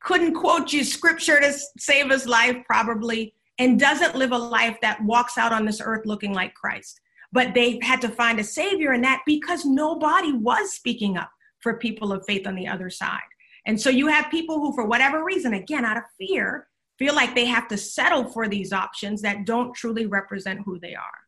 [0.02, 5.02] couldn't quote you scripture to save his life, probably, and doesn't live a life that
[5.02, 7.00] walks out on this earth looking like Christ.
[7.32, 11.78] But they had to find a savior in that because nobody was speaking up for
[11.78, 13.20] people of faith on the other side.
[13.66, 16.68] And so you have people who, for whatever reason, again, out of fear,
[16.98, 20.94] feel like they have to settle for these options that don't truly represent who they
[20.94, 21.23] are.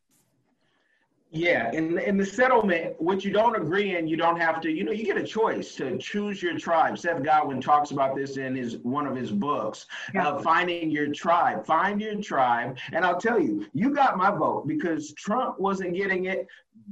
[1.37, 4.71] Yeah, in in the settlement, what you don't agree in, you don't have to.
[4.71, 6.97] You know, you get a choice to choose your tribe.
[6.97, 10.27] Seth Godin talks about this in his one of his books, yeah.
[10.27, 11.65] uh, finding your tribe.
[11.65, 16.25] Find your tribe, and I'll tell you, you got my vote because Trump wasn't getting
[16.25, 16.47] it,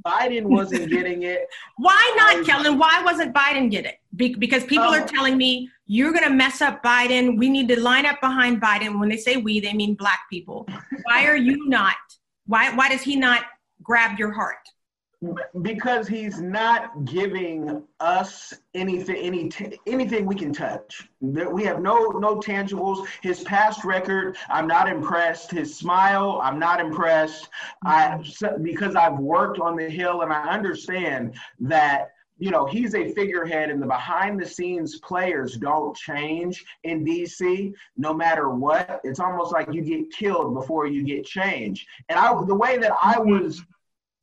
[0.05, 1.47] Biden wasn't getting it.
[1.77, 2.77] Why not, Kellen?
[2.77, 3.95] Why wasn't Biden get it?
[4.15, 7.37] Be- because people are telling me you're going to mess up Biden.
[7.37, 8.99] We need to line up behind Biden.
[8.99, 10.67] When they say we, they mean black people.
[11.03, 11.95] Why are you not?
[12.47, 13.43] Why why does he not
[13.85, 14.57] grab your heart?
[15.61, 19.49] Because he's not giving us anything, any
[19.87, 21.07] anything we can touch.
[21.21, 23.07] We have no no tangibles.
[23.21, 25.51] His past record, I'm not impressed.
[25.51, 27.49] His smile, I'm not impressed.
[27.85, 28.21] I
[28.61, 33.69] because I've worked on the Hill and I understand that you know, he's a figurehead
[33.69, 38.99] and the behind the scenes players don't change in DC no matter what.
[39.03, 41.87] It's almost like you get killed before you get changed.
[42.09, 43.63] And I the way that I was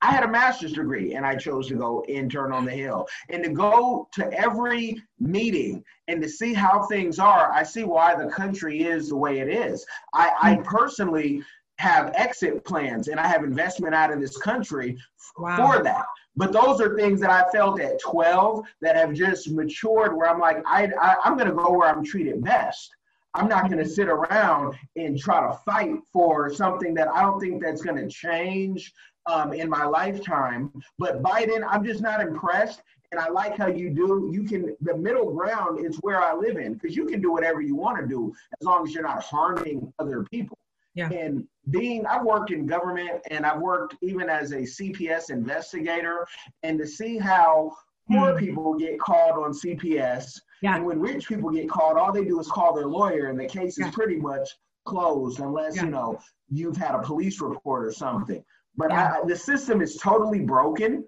[0.03, 3.07] I had a master's degree and I chose to go intern on the Hill.
[3.31, 8.17] And to go to every meeting and to see how things are, I see why
[8.17, 9.87] the country is the way it is.
[10.13, 10.63] I, I hmm.
[10.63, 11.43] personally
[11.79, 14.99] have exit plans and I have investment out of this country
[15.39, 15.57] wow.
[15.57, 16.05] for that.
[16.35, 20.41] But those are things that I felt at 12 that have just matured where I'm
[20.41, 22.91] like, I, I, I'm going to go where I'm treated best.
[23.35, 27.41] I'm not going to sit around and try to fight for something that I don't
[27.41, 28.93] think that's going to change
[29.27, 30.71] um, in my lifetime.
[30.99, 32.83] But Biden, I'm just not impressed.
[33.11, 34.31] And I like how you do.
[34.33, 37.61] You can the middle ground is where I live in because you can do whatever
[37.61, 40.57] you want to do as long as you're not harming other people.
[40.95, 41.11] Yeah.
[41.11, 46.27] And being, I've worked in government and I've worked even as a CPS investigator,
[46.63, 47.77] and to see how
[48.11, 48.39] poor mm.
[48.39, 50.77] people get called on CPS, yeah.
[50.77, 53.47] and when rich people get called, all they do is call their lawyer, and the
[53.47, 54.49] case is pretty much
[54.85, 55.85] closed unless yeah.
[55.85, 56.19] you know
[56.51, 58.43] you've had a police report or something.
[58.77, 59.19] But yeah.
[59.23, 61.05] I, the system is totally broken.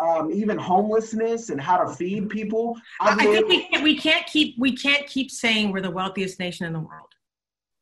[0.00, 2.76] Um, even homelessness and how to feed people.
[3.00, 6.38] I've i think we can't, we can't keep we can't keep saying we're the wealthiest
[6.38, 7.08] nation in the world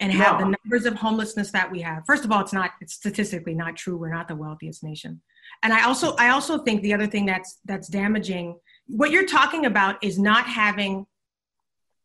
[0.00, 0.46] and have no.
[0.46, 2.04] the numbers of homelessness that we have.
[2.06, 3.98] First of all, it's not it's statistically not true.
[3.98, 5.20] We're not the wealthiest nation.
[5.62, 8.56] And I also I also think the other thing that's that's damaging
[8.86, 11.06] what you're talking about is not having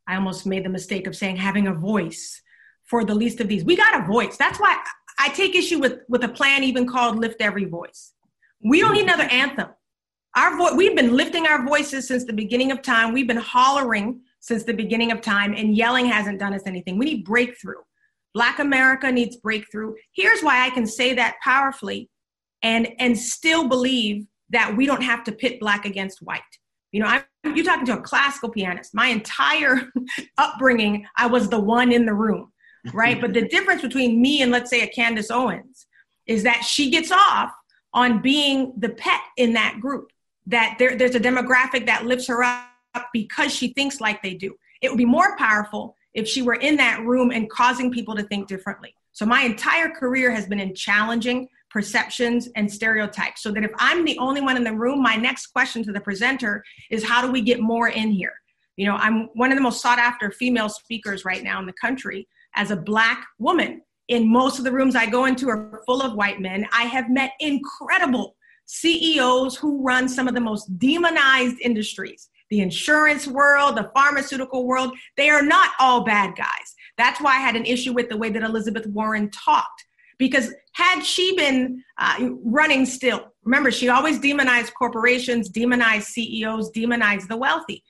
[0.07, 2.41] I almost made the mistake of saying having a voice
[2.83, 3.63] for the least of these.
[3.63, 4.37] We got a voice.
[4.37, 4.77] That's why
[5.19, 8.13] I take issue with with a plan even called Lift Every Voice.
[8.63, 9.69] We don't need another anthem.
[10.35, 13.13] Our vo- we've been lifting our voices since the beginning of time.
[13.13, 16.97] We've been hollering since the beginning of time, and yelling hasn't done us anything.
[16.97, 17.81] We need breakthrough.
[18.33, 19.93] Black America needs breakthrough.
[20.13, 22.09] Here's why I can say that powerfully
[22.63, 26.41] and, and still believe that we don't have to pit black against white.
[26.91, 27.23] You know, I'm,
[27.55, 28.93] you're talking to a classical pianist.
[28.93, 29.91] My entire
[30.37, 32.51] upbringing, I was the one in the room,
[32.93, 33.19] right?
[33.19, 35.87] but the difference between me and let's say a Candace Owens
[36.27, 37.51] is that she gets off
[37.93, 40.11] on being the pet in that group.
[40.47, 42.65] That there, there's a demographic that lifts her up
[43.13, 44.55] because she thinks like they do.
[44.81, 48.23] It would be more powerful if she were in that room and causing people to
[48.23, 48.95] think differently.
[49.13, 53.41] So my entire career has been in challenging perceptions and stereotypes.
[53.41, 56.01] So that if I'm the only one in the room, my next question to the
[56.01, 58.33] presenter is how do we get more in here?
[58.77, 61.73] You know, I'm one of the most sought after female speakers right now in the
[61.73, 63.81] country as a black woman.
[64.07, 66.67] In most of the rooms I go into are full of white men.
[66.73, 73.27] I have met incredible CEOs who run some of the most demonized industries the insurance
[73.27, 76.75] world, the pharmaceutical world, they are not all bad guys.
[76.97, 79.85] That's why I had an issue with the way that Elizabeth Warren talked.
[80.21, 87.27] Because had she been uh, running still, remember, she always demonized corporations, demonized CEOs, demonized
[87.27, 87.83] the wealthy.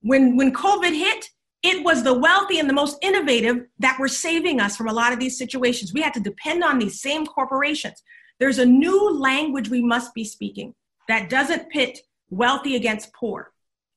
[0.00, 1.24] When, when COVID hit,
[1.62, 5.12] it was the wealthy and the most innovative that were saving us from a lot
[5.12, 5.94] of these situations.
[5.94, 8.02] We had to depend on these same corporations.
[8.40, 10.74] There's a new language we must be speaking
[11.06, 12.00] that doesn't pit
[12.30, 13.52] wealthy against poor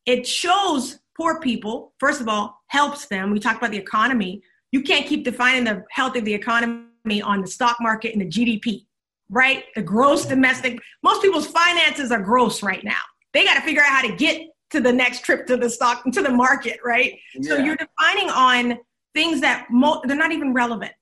[0.06, 3.32] it shows poor people, first of all, helps them.
[3.32, 4.42] We talk about the economy.
[4.72, 6.86] You can't keep defining the health of the economy
[7.24, 8.86] on the stock market and the GDP,
[9.30, 9.66] right?
[9.76, 10.80] The gross domestic.
[11.04, 13.00] Most people's finances are gross right now.
[13.34, 16.04] They got to figure out how to get to the next trip to the stock
[16.12, 17.18] to the market, right?
[17.36, 17.50] Yeah.
[17.50, 18.78] So you're defining on
[19.14, 20.94] things that mo- they're not even relevant.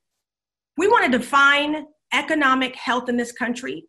[0.77, 3.85] We want to define economic health in this country.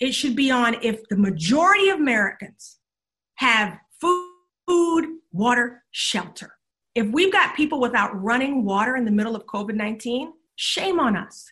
[0.00, 2.78] It should be on if the majority of Americans
[3.36, 4.30] have food
[4.70, 6.52] food, water, shelter.
[6.94, 11.16] If we've got people without running water in the middle of COVID 19, shame on
[11.16, 11.50] us.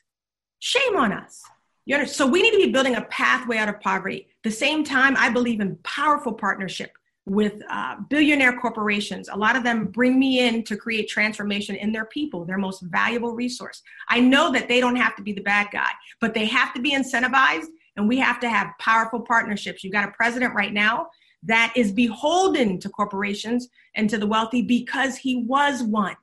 [0.59, 1.43] Shame on us.
[1.87, 2.05] You?
[2.05, 4.29] So we need to be building a pathway out of poverty.
[4.45, 6.93] The same time, I believe in powerful partnership
[7.25, 9.31] with uh, billionaire corporations.
[9.33, 12.83] A lot of them bring me in to create transformation in their people, their most
[12.83, 13.83] valuable resource.
[14.11, 15.91] I know that they don't have to be the bad guy,
[16.21, 19.83] but they have to be incentivized And we have to have powerful partnerships.
[19.83, 21.09] You've got a president right now
[21.45, 26.17] that is beholden to corporations and to the wealthy because he was one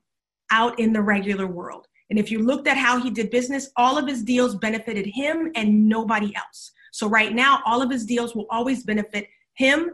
[0.51, 1.87] out in the regular world.
[2.09, 5.51] And if you looked at how he did business, all of his deals benefited him
[5.55, 6.71] and nobody else.
[6.91, 9.91] So right now, all of his deals will always benefit him,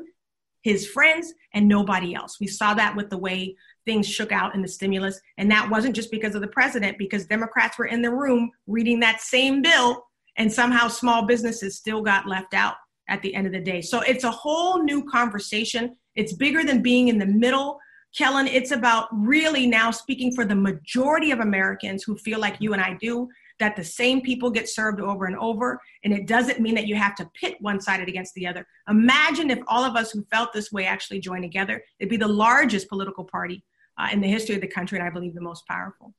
[0.61, 2.37] his friends, and nobody else.
[2.39, 3.55] We saw that with the way
[3.85, 5.19] things shook out in the stimulus.
[5.37, 8.99] And that wasn't just because of the president, because Democrats were in the room reading
[8.99, 10.05] that same bill,
[10.37, 12.75] and somehow small businesses still got left out
[13.09, 13.81] at the end of the day.
[13.81, 15.95] So it's a whole new conversation.
[16.15, 17.79] It's bigger than being in the middle.
[18.15, 22.73] Kellen, it's about really now speaking for the majority of Americans who feel like you
[22.73, 25.79] and I do, that the same people get served over and over.
[26.03, 28.67] And it doesn't mean that you have to pit one sided against the other.
[28.89, 31.81] Imagine if all of us who felt this way actually joined together.
[31.99, 33.63] It'd be the largest political party
[33.97, 36.13] uh, in the history of the country, and I believe the most powerful.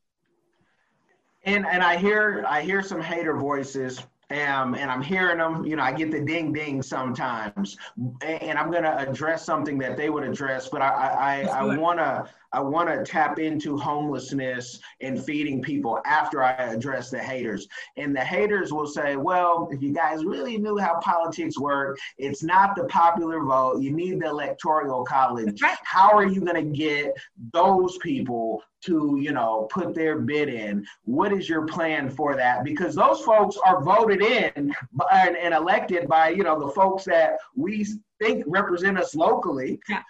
[1.44, 4.00] And and I hear I hear some hater voices
[4.32, 7.76] um, and I'm hearing them, you know, I get the ding ding sometimes,
[8.22, 11.98] and I'm going to address something that they would address, but I, I, I want
[11.98, 17.66] to, I want to tap into homelessness and feeding people after I address the haters.
[17.96, 22.42] And the haters will say, well, if you guys really knew how politics work, it's
[22.42, 23.80] not the popular vote.
[23.80, 25.60] You need the electoral college.
[25.82, 27.16] How are you going to get
[27.52, 32.64] those people to you know put their bid in what is your plan for that
[32.64, 34.74] because those folks are voted in
[35.12, 37.86] and, and elected by you know the folks that we
[38.18, 40.02] think represent us locally yeah.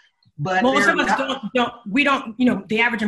[0.42, 3.04] But most of us not- don't, don't we don't you know the average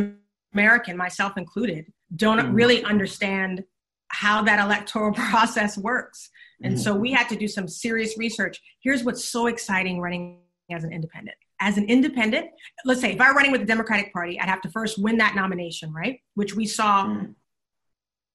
[0.53, 1.85] american myself included
[2.17, 2.55] don't mm.
[2.55, 3.63] really understand
[4.09, 6.31] how that electoral process works
[6.63, 6.79] and mm.
[6.79, 10.39] so we had to do some serious research here's what's so exciting running
[10.71, 12.51] as an independent as an independent,
[12.85, 15.17] let's say if I were running with the Democratic Party, I'd have to first win
[15.19, 16.21] that nomination, right?
[16.35, 17.35] Which we saw mm.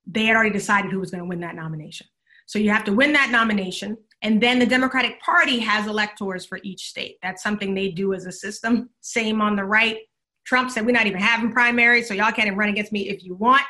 [0.08, 2.08] they had already decided who was going to win that nomination.
[2.48, 3.98] So you have to win that nomination.
[4.22, 7.18] And then the Democratic Party has electors for each state.
[7.22, 8.90] That's something they do as a system.
[9.02, 10.00] Same on the right.
[10.46, 13.24] Trump said, We're not even having primaries, so y'all can't even run against me if
[13.24, 13.64] you want.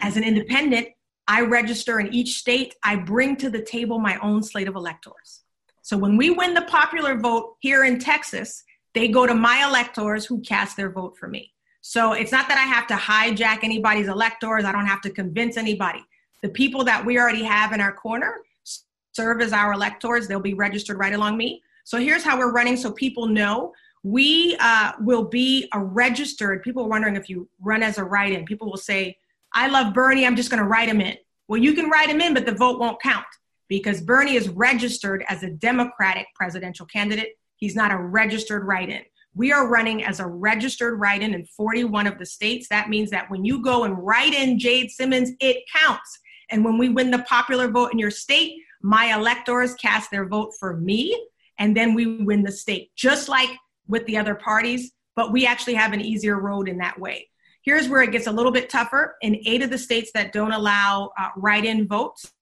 [0.00, 0.88] As an independent,
[1.26, 2.74] I register in each state.
[2.84, 5.42] I bring to the table my own slate of electors.
[5.82, 8.62] So when we win the popular vote here in Texas,
[8.94, 11.52] they go to my electors who cast their vote for me.
[11.80, 14.64] So it's not that I have to hijack anybody's electors.
[14.64, 16.04] I don't have to convince anybody.
[16.42, 18.36] The people that we already have in our corner
[19.18, 20.28] serve as our electors.
[20.28, 21.60] They'll be registered right along me.
[21.82, 23.72] So here's how we're running so people know.
[24.04, 28.32] We uh, will be a registered, people are wondering if you run as a write
[28.32, 28.44] in.
[28.44, 29.18] People will say,
[29.52, 31.16] I love Bernie, I'm just going to write him in.
[31.48, 33.26] Well, you can write him in, but the vote won't count
[33.66, 37.30] because Bernie is registered as a Democratic presidential candidate.
[37.56, 39.02] He's not a registered write in.
[39.34, 42.68] We are running as a registered write in in 41 of the states.
[42.68, 46.20] That means that when you go and write in Jade Simmons, it counts.
[46.50, 50.52] And when we win the popular vote in your state, my electors cast their vote
[50.58, 53.50] for me, and then we win the state, just like
[53.86, 54.92] with the other parties.
[55.16, 57.28] But we actually have an easier road in that way.
[57.62, 59.16] Here's where it gets a little bit tougher.
[59.20, 62.32] In eight of the states that don't allow uh, write in votes,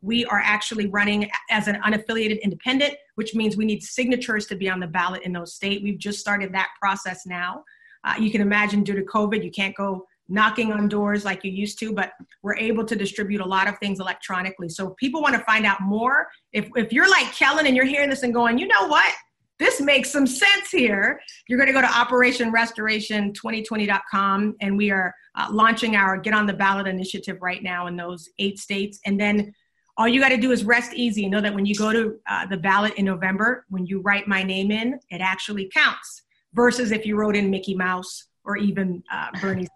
[0.00, 4.70] we are actually running as an unaffiliated independent, which means we need signatures to be
[4.70, 5.82] on the ballot in those states.
[5.82, 7.64] We've just started that process now.
[8.04, 11.50] Uh, you can imagine due to COVID, you can't go knocking on doors like you
[11.50, 12.12] used to, but
[12.42, 14.68] we're able to distribute a lot of things electronically.
[14.68, 17.84] So if people want to find out more, if, if you're like Kellen and you're
[17.84, 19.14] hearing this and going, you know what?
[19.58, 21.18] This makes some sense here.
[21.48, 26.52] You're going to go to operationrestoration2020.com and we are uh, launching our Get on the
[26.52, 29.00] Ballot initiative right now in those eight states.
[29.06, 29.54] And then
[29.96, 32.44] all you got to do is rest easy know that when you go to uh,
[32.46, 36.22] the ballot in November, when you write my name in, it actually counts
[36.52, 39.66] versus if you wrote in Mickey Mouse or even uh, Bernie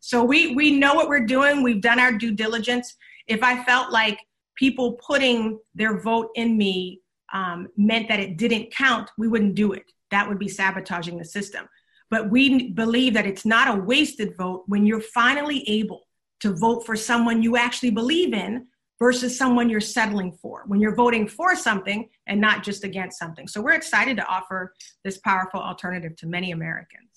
[0.00, 1.62] So we we know what we're doing.
[1.62, 2.96] We've done our due diligence.
[3.26, 4.18] If I felt like
[4.56, 7.00] people putting their vote in me
[7.32, 9.84] um, meant that it didn't count, we wouldn't do it.
[10.10, 11.68] That would be sabotaging the system.
[12.10, 16.08] But we believe that it's not a wasted vote when you're finally able
[16.40, 18.66] to vote for someone you actually believe in
[18.98, 23.48] versus someone you're settling for when you're voting for something and not just against something.
[23.48, 24.74] So we're excited to offer
[25.04, 27.09] this powerful alternative to many Americans.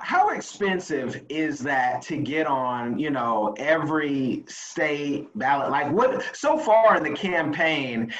[0.00, 5.70] How expensive is that to get on, you know, every state ballot?
[5.70, 8.12] Like what so far in the campaign,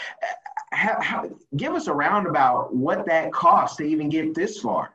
[0.72, 4.94] how, how, give us a roundabout what that costs to even get this far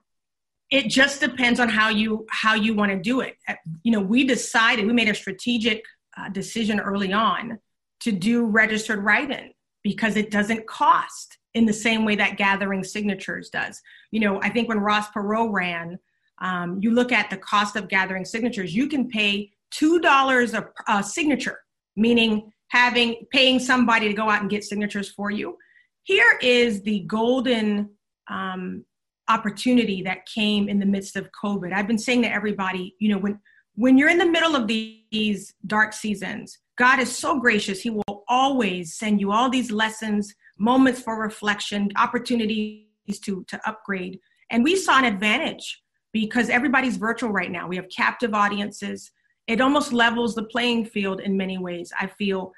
[0.71, 3.36] it just depends on how you how you want to do it
[3.83, 5.83] you know we decided we made a strategic
[6.17, 7.59] uh, decision early on
[7.99, 9.51] to do registered write-in
[9.83, 13.81] because it doesn't cost in the same way that gathering signatures does.
[14.11, 15.97] You know, I think when Ross Perot ran,
[16.39, 21.03] um, you look at the cost of gathering signatures, you can pay $2 a, a
[21.03, 21.59] signature,
[21.95, 25.57] meaning having paying somebody to go out and get signatures for you.
[26.03, 27.89] Here is the golden
[28.29, 28.86] um,
[29.27, 31.73] opportunity that came in the midst of COVID.
[31.73, 33.39] I've been saying to everybody, you know, when
[33.75, 37.81] when you're in the middle of these dark seasons, God is so gracious.
[37.81, 42.86] He will always send you all these lessons, moments for reflection, opportunities
[43.21, 44.19] to to upgrade.
[44.51, 45.81] And we saw an advantage
[46.16, 47.68] because everybody's virtual right now.
[47.68, 49.11] We have captive audiences.
[49.47, 51.91] It almost levels the playing field in many ways.
[51.99, 52.53] I feel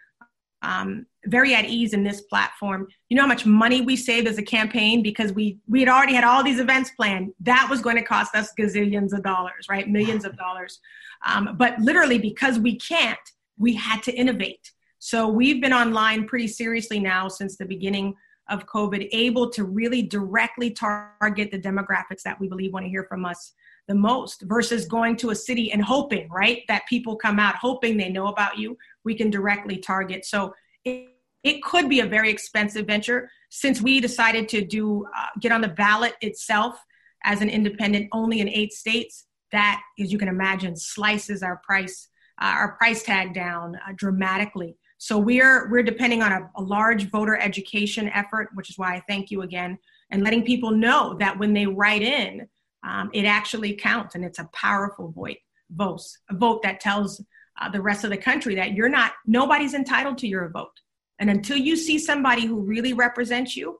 [0.61, 2.87] um, very at ease in this platform.
[3.09, 6.13] You know how much money we saved as a campaign because we we had already
[6.13, 7.33] had all these events planned.
[7.39, 9.89] That was going to cost us gazillions of dollars, right?
[9.89, 10.79] Millions of dollars.
[11.25, 13.17] Um, but literally, because we can't,
[13.57, 14.71] we had to innovate.
[14.99, 18.13] So we've been online pretty seriously now since the beginning
[18.49, 23.05] of COVID, able to really directly target the demographics that we believe want to hear
[23.05, 23.53] from us
[23.87, 27.97] the most versus going to a city and hoping, right, that people come out hoping
[27.97, 28.77] they know about you.
[29.03, 30.25] We can directly target.
[30.25, 31.09] So it,
[31.43, 33.29] it could be a very expensive venture.
[33.49, 36.83] Since we decided to do uh, get on the ballot itself
[37.23, 42.09] as an independent only in eight states, that, as you can imagine, slices our price
[42.39, 44.77] uh, our price tag down uh, dramatically.
[44.97, 49.03] So we're we're depending on a, a, large voter education effort, which is why I
[49.07, 49.77] thank you again,
[50.11, 52.47] and letting people know that when they write in,
[52.83, 55.37] um, it actually counts and it's a powerful vote,
[55.71, 57.21] vote, a vote that tells
[57.59, 60.79] uh, the rest of the country that you're not, nobody's entitled to your vote.
[61.19, 63.79] And until you see somebody who really represents you,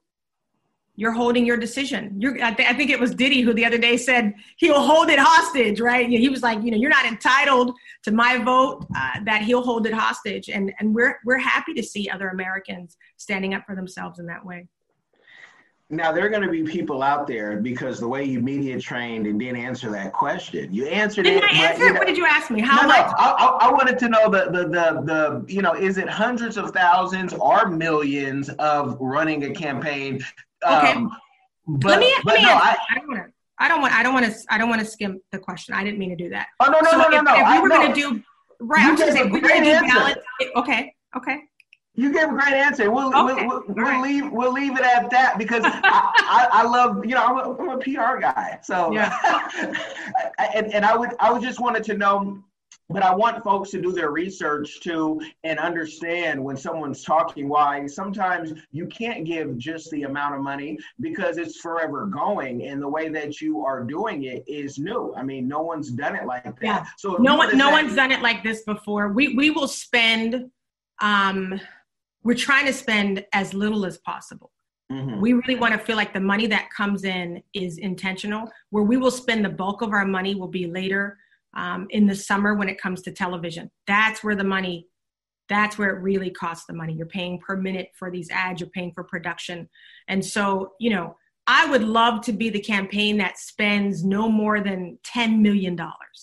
[0.98, 2.20] you're holding your decision.
[2.20, 5.10] You're, I, th- I, think it was Diddy who the other day said he'll hold
[5.10, 6.10] it hostage, right?
[6.10, 7.72] He was like, you know, you're not entitled
[8.04, 8.86] to my vote.
[8.95, 12.98] Uh, that he'll hold it hostage, and and we're we're happy to see other Americans
[13.16, 14.68] standing up for themselves in that way.
[15.89, 19.26] Now there are going to be people out there because the way you media trained
[19.26, 20.74] and didn't answer that question.
[20.74, 21.36] You answered it.
[21.36, 21.56] didn't it.
[21.56, 21.93] I answer it?
[21.93, 22.60] What did you ask me?
[22.60, 23.06] How no, much?
[23.08, 26.58] No, I, I, wanted to know the, the the the you know is it hundreds
[26.58, 30.20] of thousands or millions of running a campaign?
[30.68, 30.93] Okay.
[30.93, 31.11] Um,
[31.68, 33.34] but, let me, but let me no, I, I don't want to.
[33.59, 33.93] I don't want.
[33.93, 34.34] I don't want to.
[34.49, 35.74] I don't want to skim the question.
[35.74, 36.47] I didn't mean to do that.
[36.59, 37.36] Oh no no so no no if, no!
[37.36, 38.24] If we were going to do
[38.59, 40.22] right, you I was going to say we were going to do ballots.
[40.55, 40.93] Okay.
[41.15, 41.39] Okay.
[41.95, 42.91] You gave a great answer.
[42.91, 43.47] We'll, okay.
[43.47, 44.03] we'll, we'll, we'll right.
[44.03, 47.57] leave we'll leave it at that because I, I, I, love you know I'm a,
[47.57, 49.18] I'm a PR guy so yeah.
[50.53, 52.43] and and I would I would just wanted to know
[52.90, 57.86] but I want folks to do their research too and understand when someone's talking why
[57.86, 62.88] sometimes you can't give just the amount of money because it's forever going and the
[62.88, 65.14] way that you are doing it is new.
[65.18, 66.56] I mean, no one's done it like that.
[66.62, 66.86] Yeah.
[66.98, 69.10] So no one no one's done it like this before.
[69.10, 70.50] We we will spend
[71.02, 71.60] um
[72.24, 74.52] we're trying to spend as little as possible.
[74.92, 75.20] Mm-hmm.
[75.20, 78.50] We really want to feel like the money that comes in is intentional.
[78.70, 81.18] Where we will spend the bulk of our money will be later
[81.58, 83.70] um, in the summer when it comes to television.
[83.88, 84.88] That's where the money,
[85.49, 86.93] that's where it really costs the money.
[86.93, 89.68] You're paying per minute for these ads, you're paying for production.
[90.08, 94.62] And so, you know, I would love to be the campaign that spends no more
[94.62, 95.80] than $10 million.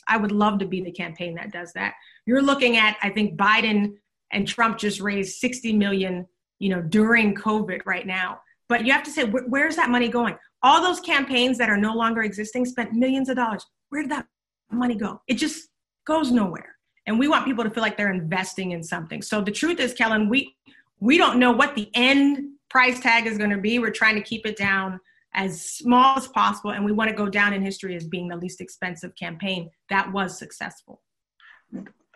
[0.06, 1.94] I would love to be the campaign that does that.
[2.26, 3.94] You're looking at, I think Biden
[4.32, 6.26] and Trump just raised 60 million,
[6.58, 8.40] you know, during COVID right now.
[8.68, 10.36] But you have to say, where's that money going?
[10.62, 13.64] All those campaigns that are no longer existing spent millions of dollars.
[13.88, 14.26] Where did that
[14.70, 15.20] money go?
[15.26, 15.68] It just
[16.06, 16.76] goes nowhere.
[17.06, 19.20] And we want people to feel like they're investing in something.
[19.20, 20.54] So the truth is, Kellen, we
[21.00, 23.78] we don't know what the end price tag is going to be.
[23.78, 25.00] We're trying to keep it down
[25.34, 28.36] as small as possible, and we want to go down in history as being the
[28.36, 31.02] least expensive campaign that was successful.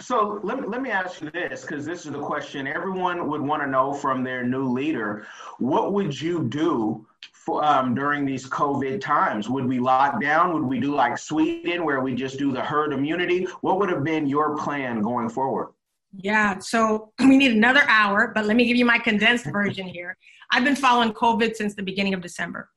[0.00, 3.40] So let me, let me ask you this, because this is the question everyone would
[3.40, 5.26] want to know from their new leader.
[5.58, 7.04] What would you do
[7.56, 9.48] um, during these COVID times?
[9.48, 10.52] Would we lock down?
[10.54, 13.44] Would we do like Sweden, where we just do the herd immunity?
[13.60, 15.72] What would have been your plan going forward?
[16.12, 20.16] Yeah, so we need another hour, but let me give you my condensed version here.
[20.50, 22.70] I've been following COVID since the beginning of December.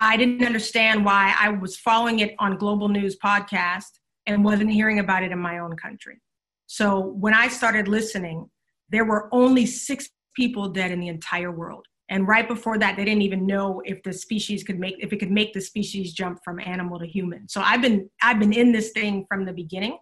[0.00, 3.92] I didn't understand why I was following it on Global News podcast
[4.26, 6.20] and wasn't hearing about it in my own country.
[6.66, 8.50] So when I started listening,
[8.90, 11.86] there were only six people dead in the entire world.
[12.08, 15.18] And right before that, they didn't even know if the species could make if it
[15.18, 17.48] could make the species jump from animal to human.
[17.48, 19.98] So I've been I've been in this thing from the beginning.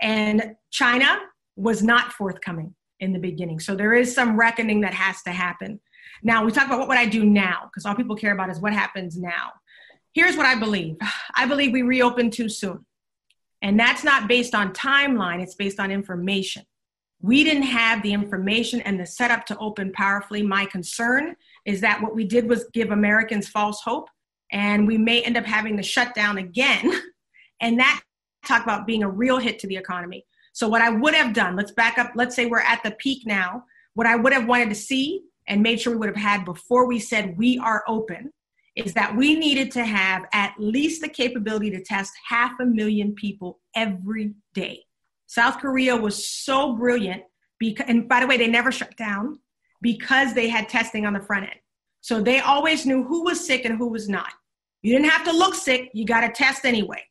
[0.00, 1.18] And China
[1.56, 3.58] was not forthcoming in the beginning.
[3.58, 5.80] So there is some reckoning that has to happen.
[6.22, 8.60] Now we talk about what would I do now, because all people care about is
[8.60, 9.50] what happens now.
[10.12, 10.96] Here's what I believe.
[11.34, 12.84] I believe we reopen too soon.
[13.62, 16.62] And that's not based on timeline, it's based on information.
[17.20, 20.42] We didn't have the information and the setup to open powerfully.
[20.42, 24.08] My concern is that what we did was give Americans false hope,
[24.52, 26.92] and we may end up having to shut down again.
[27.60, 28.00] And that
[28.46, 30.24] talk about being a real hit to the economy.
[30.52, 33.26] So, what I would have done, let's back up, let's say we're at the peak
[33.26, 33.64] now.
[33.94, 36.86] what I would have wanted to see and made sure we would have had before
[36.86, 38.32] we said we are open
[38.76, 43.12] is that we needed to have at least the capability to test half a million
[43.14, 44.84] people every day.
[45.28, 47.22] South Korea was so brilliant
[47.60, 49.38] because, and by the way, they never shut down
[49.82, 51.60] because they had testing on the front end.
[52.00, 54.32] So they always knew who was sick and who was not.
[54.82, 57.02] You didn't have to look sick, you got to test anyway.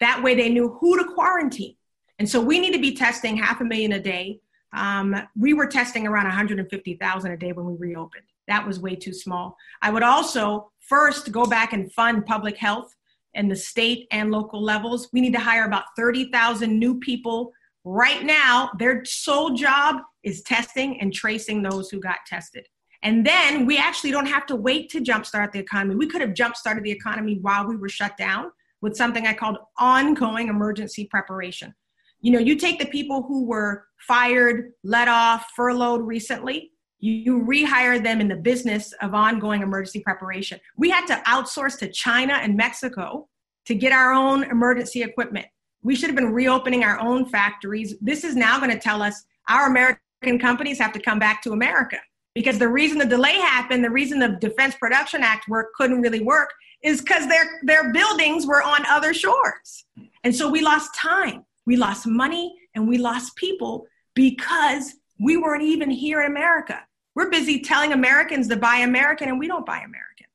[0.00, 1.76] That way they knew who to quarantine.
[2.18, 4.40] And so we need to be testing half a million a day.
[4.72, 8.24] Um, we were testing around 150,000 a day when we reopened.
[8.48, 9.56] That was way too small.
[9.80, 12.94] I would also first go back and fund public health
[13.34, 15.08] in the state and local levels.
[15.12, 17.52] We need to hire about 30,000 new people
[17.84, 18.70] right now.
[18.78, 22.66] Their sole job is testing and tracing those who got tested.
[23.02, 25.94] And then we actually don't have to wait to jumpstart the economy.
[25.94, 28.50] We could have jumpstarted the economy while we were shut down
[28.82, 31.74] with something I called ongoing emergency preparation.
[32.20, 38.02] You know, you take the people who were fired, let off, furloughed recently, you, rehire
[38.02, 40.60] them in the business of ongoing emergency preparation.
[40.76, 43.28] We had to outsource to China and Mexico
[43.66, 45.46] to get our own emergency equipment.
[45.82, 47.94] We should have been reopening our own factories.
[48.00, 51.52] This is now going to tell us our American companies have to come back to
[51.52, 51.98] America
[52.34, 56.20] because the reason the delay happened, the reason the Defense Production Act work couldn't really
[56.20, 56.50] work
[56.82, 59.84] is because their their buildings were on other shores.
[60.24, 65.62] And so we lost time, we lost money, and we lost people because we weren't
[65.62, 66.80] even here in America.
[67.14, 70.26] We're busy telling Americans to buy American and we don't buy American.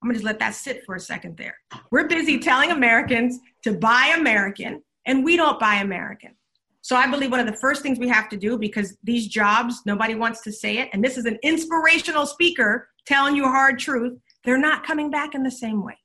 [0.00, 1.56] I'm gonna just let that sit for a second there.
[1.90, 6.36] We're busy telling Americans to buy American and we don't buy American.
[6.82, 9.82] So I believe one of the first things we have to do, because these jobs,
[9.84, 13.78] nobody wants to say it, and this is an inspirational speaker telling you a hard
[13.78, 15.96] truth, they're not coming back in the same way.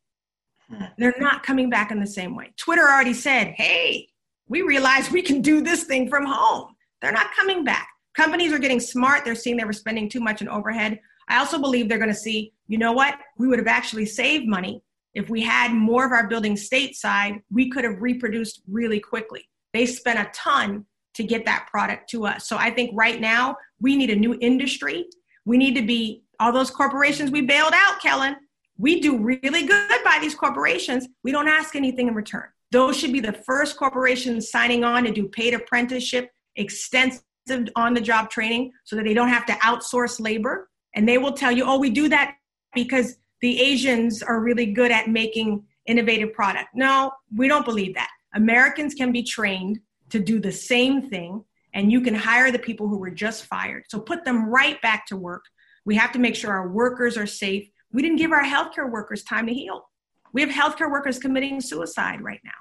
[0.98, 2.52] They're not coming back in the same way.
[2.58, 4.08] Twitter already said, hey,
[4.48, 6.76] we realize we can do this thing from home.
[7.02, 7.88] They're not coming back.
[8.16, 9.24] Companies are getting smart.
[9.24, 11.00] They're seeing they were spending too much in overhead.
[11.28, 13.16] I also believe they're going to see, you know what?
[13.38, 14.82] We would have actually saved money
[15.14, 17.42] if we had more of our buildings stateside.
[17.52, 19.48] We could have reproduced really quickly.
[19.74, 20.86] They spent a ton
[21.16, 22.48] to get that product to us.
[22.48, 25.06] So I think right now we need a new industry.
[25.46, 28.36] We need to be all those corporations we bailed out, Kellen.
[28.78, 31.08] We do really good by these corporations.
[31.24, 32.46] We don't ask anything in return.
[32.72, 37.22] Those should be the first corporations signing on to do paid apprenticeship, extensive
[37.76, 40.70] on the job training so that they don't have to outsource labor.
[40.96, 42.36] And they will tell you, oh, we do that
[42.74, 46.70] because the Asians are really good at making innovative product.
[46.74, 48.08] No, we don't believe that.
[48.36, 49.82] Americans can be trained
[50.12, 53.84] to do the same thing, and you can hire the people who were just fired.
[53.90, 55.44] So put them right back to work.
[55.84, 57.68] We have to make sure our workers are safe.
[57.92, 59.90] We didn't give our healthcare workers time to heal.
[60.32, 62.52] We have healthcare workers committing suicide right now.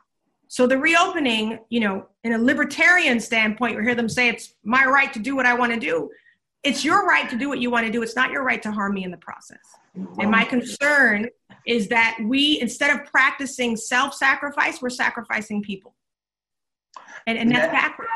[0.49, 4.85] So the reopening, you know, in a libertarian standpoint, you hear them say it's my
[4.85, 6.11] right to do what I want to do.
[6.65, 8.03] It's your right to do what you want to do.
[8.03, 9.61] It's not your right to harm me in the process.
[9.95, 11.29] And my concern
[11.67, 15.95] is that we, instead of practicing self sacrifice, we're sacrificing people.
[17.27, 17.73] And, and that's yeah.
[17.73, 18.11] backwards.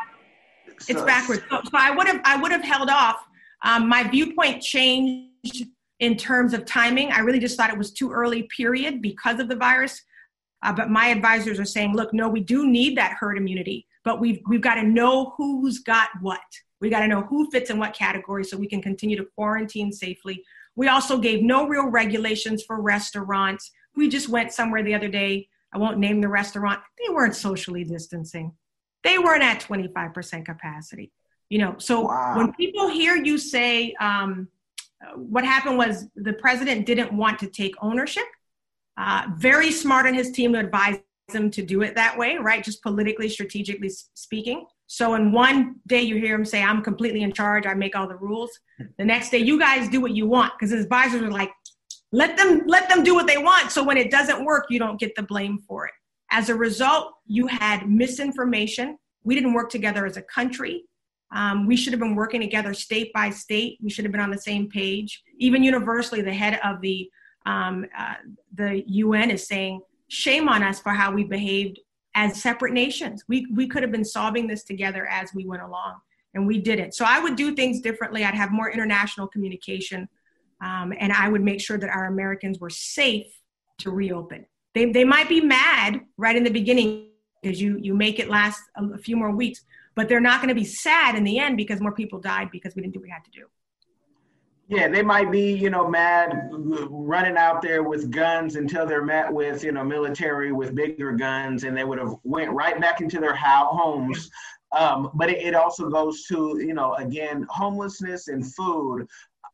[0.88, 1.42] It's so, backwards.
[1.50, 3.24] So, so, I would have I would have held off.
[3.62, 5.66] Um, my viewpoint changed
[6.00, 7.12] in terms of timing.
[7.12, 10.02] I really just thought it was too early, period, because of the virus.
[10.62, 14.20] Uh, but my advisors are saying, look, no, we do need that herd immunity, but
[14.20, 16.40] we've we've got to know who's got what.
[16.80, 19.92] We got to know who fits in what category so we can continue to quarantine
[19.92, 20.44] safely
[20.76, 23.70] we also gave no real regulations for restaurants.
[23.96, 25.48] We just went somewhere the other day.
[25.72, 26.80] I won't name the restaurant.
[26.98, 28.52] They weren't socially distancing.
[29.02, 31.12] They weren't at 25% capacity.
[31.48, 32.36] You know, so wow.
[32.36, 34.48] when people hear you say, um,
[35.14, 38.24] what happened was the president didn't want to take ownership.
[38.96, 40.98] Uh, very smart on his team to advise
[41.28, 42.64] him to do it that way, right?
[42.64, 44.66] Just politically, strategically speaking.
[44.86, 48.08] So in one day you hear him say, I'm completely in charge, I make all
[48.08, 48.50] the rules.
[48.98, 51.50] The next day you guys do what you want because his advisors are like,
[52.12, 53.72] let them let them do what they want.
[53.72, 55.92] So when it doesn't work, you don't get the blame for it.
[56.30, 58.96] As a result, you had misinformation.
[59.24, 60.84] We didn't work together as a country.
[61.34, 63.78] Um, we should have been working together state by state.
[63.82, 65.22] We should have been on the same page.
[65.38, 67.10] Even universally, the head of the
[67.44, 68.14] um, uh,
[68.54, 71.80] the UN is saying, "Shame on us for how we behaved
[72.16, 73.22] as separate nations.
[73.28, 75.96] We, we could have been solving this together as we went along,
[76.34, 76.94] and we didn't.
[76.94, 78.24] So I would do things differently.
[78.24, 80.08] I'd have more international communication,
[80.62, 83.26] um, and I would make sure that our Americans were safe
[83.78, 84.46] to reopen.
[84.74, 87.10] They, they might be mad right in the beginning
[87.42, 89.62] because you, you make it last a, a few more weeks,
[89.94, 92.74] but they're not going to be sad in the end because more people died because
[92.74, 93.46] we didn't do what we had to do.
[94.68, 99.32] Yeah, they might be, you know, mad running out there with guns until they're met
[99.32, 103.20] with, you know, military with bigger guns, and they would have went right back into
[103.20, 104.28] their homes
[104.72, 109.06] Um, but it, it also goes to, you know, again, homelessness and food.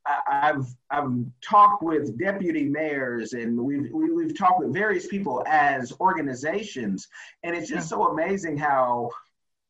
[0.07, 1.11] I, have I've
[1.43, 5.93] talked with deputy mayors and we've we, have we have talked with various people as
[6.01, 7.07] organizations,
[7.45, 9.11] and it's just so amazing how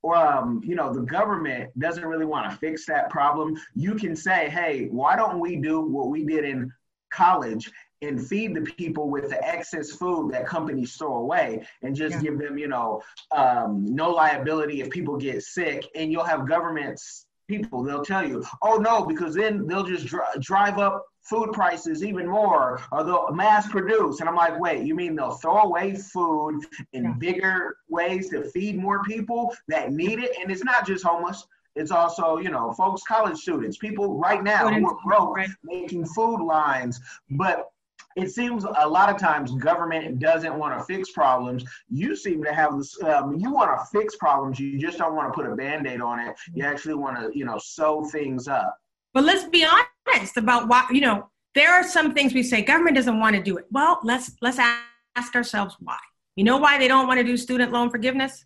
[0.05, 3.57] um, you know, the government doesn't really want to fix that problem.
[3.75, 6.73] You can say, hey, why don't we do what we did in
[7.13, 12.17] college and feed the people with the excess food that companies throw away and just
[12.17, 12.23] yeah.
[12.23, 13.01] give them, you know,
[13.31, 15.87] um, no liability if people get sick.
[15.95, 20.41] And you'll have governments people, they'll tell you, oh no, because then they'll just dr-
[20.41, 24.21] drive up food prices even more or they'll mass produce.
[24.21, 26.61] And I'm like, wait, you mean they'll throw away food
[26.93, 27.13] in yeah.
[27.19, 30.33] bigger ways to feed more people that need it?
[30.41, 31.47] And it's not just homeless.
[31.75, 35.49] It's also, you know, folks, college students, people right now who are broke, right.
[35.65, 37.01] making food lines.
[37.31, 37.71] But
[38.15, 41.65] it seems a lot of times government doesn't want to fix problems.
[41.89, 44.61] You seem to have this, um, you want to fix problems.
[44.61, 46.37] You just don't want to put a band-aid on it.
[46.53, 48.77] You actually want to, you know, sew things up.
[49.15, 49.87] But let's be honest
[50.37, 53.57] about why, you know, there are some things we say government doesn't want to do
[53.57, 53.67] it.
[53.71, 55.99] Well, let's let's ask ourselves why.
[56.37, 58.45] You know why they don't want to do student loan forgiveness?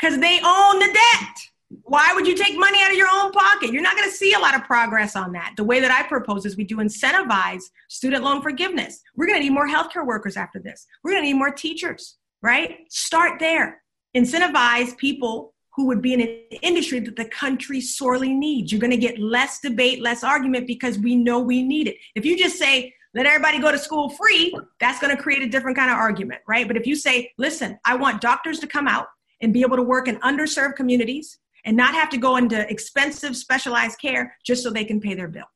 [0.00, 1.36] Because they own the debt.
[1.82, 3.72] Why would you take money out of your own pocket?
[3.72, 5.54] You're not going to see a lot of progress on that.
[5.56, 9.00] The way that I propose is we do incentivize student loan forgiveness.
[9.14, 10.86] We're going to need more healthcare workers after this.
[11.04, 12.78] We're going to need more teachers, right?
[12.88, 13.82] Start there.
[14.16, 16.28] Incentivize people who would be in an
[16.60, 18.70] industry that the country sorely needs.
[18.70, 21.96] You're going to get less debate, less argument because we know we need it.
[22.14, 25.48] If you just say, let everybody go to school free, that's going to create a
[25.48, 26.68] different kind of argument, right?
[26.68, 29.06] But if you say, listen, I want doctors to come out
[29.40, 33.34] and be able to work in underserved communities and not have to go into expensive
[33.34, 35.48] specialized care just so they can pay their bill.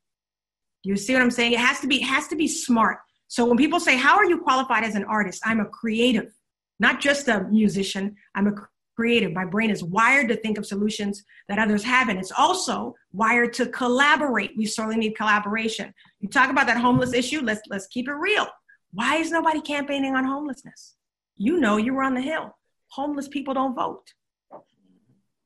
[0.84, 1.52] You see what I'm saying?
[1.52, 2.98] It has to be it has to be smart.
[3.28, 6.32] So when people say, "How are you qualified as an artist?" I'm a creative,
[6.80, 8.16] not just a musician.
[8.34, 8.54] I'm a
[8.94, 9.32] creative.
[9.32, 12.18] My brain is wired to think of solutions that others haven't.
[12.18, 14.52] It's also wired to collaborate.
[14.56, 15.92] We sorely need collaboration.
[16.20, 17.40] You talk about that homeless issue.
[17.40, 18.46] Let's let's keep it real.
[18.92, 20.94] Why is nobody campaigning on homelessness?
[21.36, 22.56] You know you were on the hill.
[22.88, 24.12] Homeless people don't vote.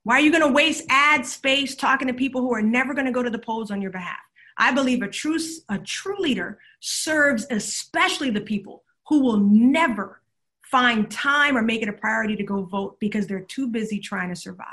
[0.04, 3.06] Why are you going to waste ad space talking to people who are never going
[3.06, 4.18] to go to the polls on your behalf?
[4.56, 5.38] I believe a true,
[5.68, 10.20] a true leader serves especially the people who will never
[10.70, 14.28] find time or make it a priority to go vote because they're too busy trying
[14.28, 14.66] to survive.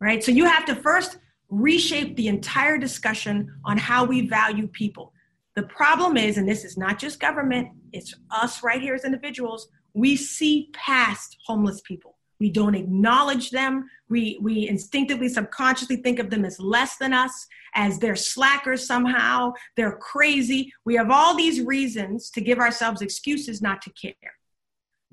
[0.00, 0.22] Right?
[0.22, 1.18] So you have to first
[1.48, 5.12] reshape the entire discussion on how we value people.
[5.54, 9.68] The problem is, and this is not just government, it's us right here as individuals,
[9.94, 12.16] we see past homeless people.
[12.38, 13.88] We don't acknowledge them.
[14.10, 19.54] We, we instinctively, subconsciously think of them as less than us, as they're slackers somehow,
[19.76, 20.72] they're crazy.
[20.84, 24.14] We have all these reasons to give ourselves excuses not to care.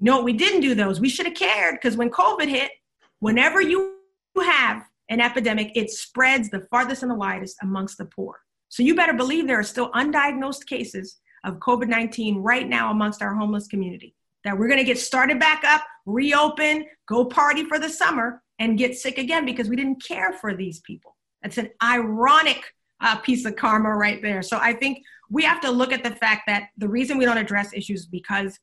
[0.03, 0.99] No, we didn't do those.
[0.99, 2.71] We should have cared because when COVID hit,
[3.19, 3.95] whenever you
[4.35, 8.41] have an epidemic, it spreads the farthest and the widest amongst the poor.
[8.67, 13.21] So you better believe there are still undiagnosed cases of COVID 19 right now amongst
[13.21, 17.79] our homeless community that we're going to get started back up, reopen, go party for
[17.79, 21.15] the summer, and get sick again because we didn't care for these people.
[21.41, 22.61] That's an ironic
[22.99, 24.41] uh, piece of karma right there.
[24.41, 27.37] So I think we have to look at the fact that the reason we don't
[27.37, 28.59] address issues is because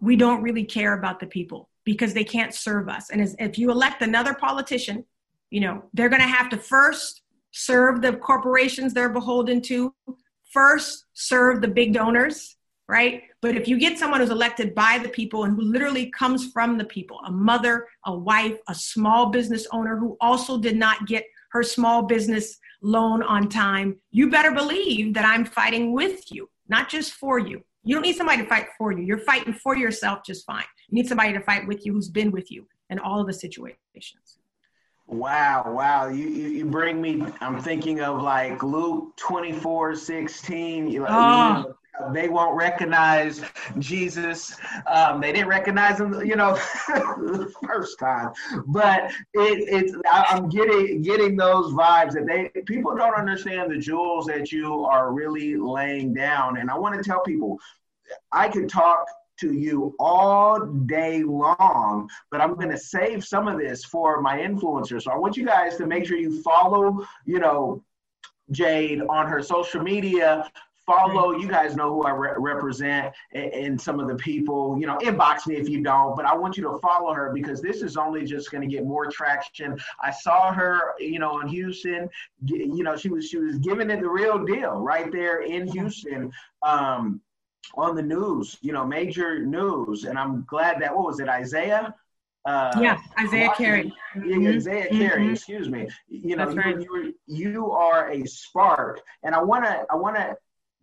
[0.00, 3.10] we don't really care about the people because they can't serve us.
[3.10, 5.04] And as, if you elect another politician,
[5.50, 7.22] you know, they're going to have to first
[7.52, 9.94] serve the corporations they're beholden to,
[10.52, 12.56] first serve the big donors,
[12.88, 13.22] right?
[13.40, 16.78] But if you get someone who's elected by the people and who literally comes from
[16.78, 21.24] the people, a mother, a wife, a small business owner who also did not get
[21.50, 26.88] her small business loan on time, you better believe that I'm fighting with you, not
[26.88, 27.62] just for you.
[27.84, 29.02] You don't need somebody to fight for you.
[29.04, 30.64] You're fighting for yourself just fine.
[30.88, 33.32] You need somebody to fight with you who's been with you in all of the
[33.32, 34.38] situations.
[35.06, 36.08] Wow, wow.
[36.08, 40.88] You, you, you bring me, I'm thinking of like Luke 24, 16.
[40.88, 41.74] You, oh.
[42.12, 43.42] They won't recognize
[43.78, 44.56] Jesus.
[44.86, 46.54] Um, they didn't recognize him, you know,
[46.88, 48.32] the first time.
[48.66, 54.26] But it, it's I'm getting getting those vibes that they people don't understand the jewels
[54.26, 56.58] that you are really laying down.
[56.58, 57.58] And I want to tell people,
[58.32, 59.06] I could talk
[59.40, 64.38] to you all day long, but I'm going to save some of this for my
[64.38, 65.02] influencers.
[65.02, 67.82] So I want you guys to make sure you follow, you know,
[68.50, 70.50] Jade on her social media
[70.86, 74.86] follow you guys know who i re- represent and, and, some of the people you
[74.86, 77.82] know inbox me if you don't but i want you to follow her because this
[77.82, 82.08] is only just going to get more traction i saw her you know in houston
[82.44, 86.30] you know she was she was giving it the real deal right there in houston
[86.62, 87.20] um
[87.76, 91.94] on the news you know major news and i'm glad that what was it isaiah
[92.46, 93.90] Uh, yeah, Isaiah Carey.
[94.14, 94.56] Mm-hmm.
[94.56, 94.98] Isaiah mm-hmm.
[94.98, 95.88] Carey, excuse me.
[96.08, 96.78] You know, right.
[96.78, 100.36] you, you, you are a spark, and I wanna I wanna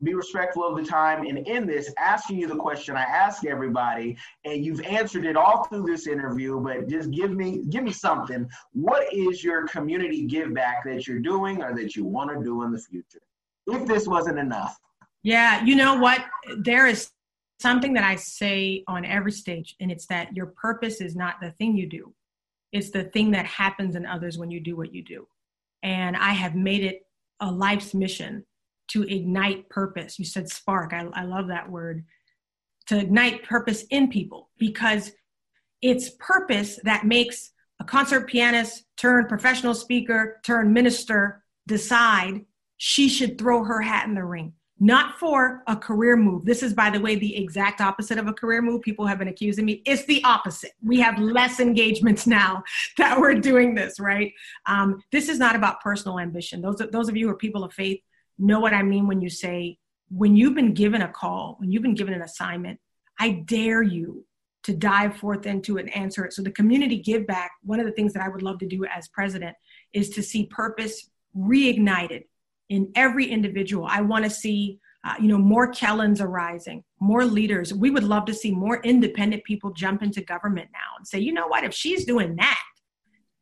[0.03, 4.17] be respectful of the time and in this asking you the question i ask everybody
[4.45, 8.49] and you've answered it all through this interview but just give me give me something.
[8.73, 12.63] What is your community give back that you're doing or that you want to do
[12.63, 13.21] in the future?
[13.67, 14.79] If this wasn't enough.
[15.23, 16.23] Yeah you know what?
[16.57, 17.11] There is
[17.59, 21.51] something that i say on every stage and it's that your purpose is not the
[21.51, 22.13] thing you do.
[22.71, 25.27] It's the thing that happens in others when you do what you do.
[25.83, 27.05] And i have made it
[27.39, 28.45] a life's mission
[28.91, 30.19] to ignite purpose.
[30.19, 30.93] You said spark.
[30.93, 32.03] I, I love that word.
[32.87, 35.11] To ignite purpose in people because
[35.81, 42.41] it's purpose that makes a concert pianist turn professional speaker turn minister decide
[42.77, 44.53] she should throw her hat in the ring.
[44.79, 46.43] Not for a career move.
[46.43, 48.81] This is by the way the exact opposite of a career move.
[48.81, 49.83] People have been accusing me.
[49.85, 50.71] It's the opposite.
[50.83, 52.63] We have less engagements now
[52.97, 54.33] that we're doing this right?
[54.65, 56.61] Um, this is not about personal ambition.
[56.61, 58.01] Those, those of you who are people of faith
[58.37, 59.77] know what I mean when you say,
[60.09, 62.79] when you've been given a call, when you've been given an assignment,
[63.19, 64.25] I dare you
[64.63, 66.33] to dive forth into it and answer it.
[66.33, 68.85] So, the community give back, one of the things that I would love to do
[68.85, 69.55] as president
[69.93, 72.23] is to see purpose reignited
[72.69, 73.85] in every individual.
[73.89, 77.73] I want to see, uh, you know, more Kellens arising, more leaders.
[77.73, 81.33] We would love to see more independent people jump into government now and say, you
[81.33, 82.61] know what, if she's doing that,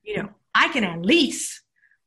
[0.03, 1.61] you know, I can at least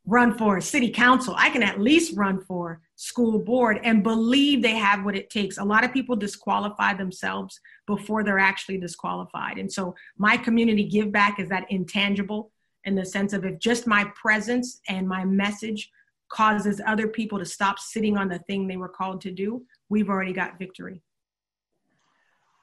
[0.07, 1.35] run for city council.
[1.37, 5.59] I can at least run for school board and believe they have what it takes.
[5.59, 9.59] A lot of people disqualify themselves before they're actually disqualified.
[9.59, 12.51] And so my community give back is that intangible
[12.85, 15.91] in the sense of if just my presence and my message
[16.29, 20.09] causes other people to stop sitting on the thing they were called to do, we've
[20.09, 21.03] already got victory.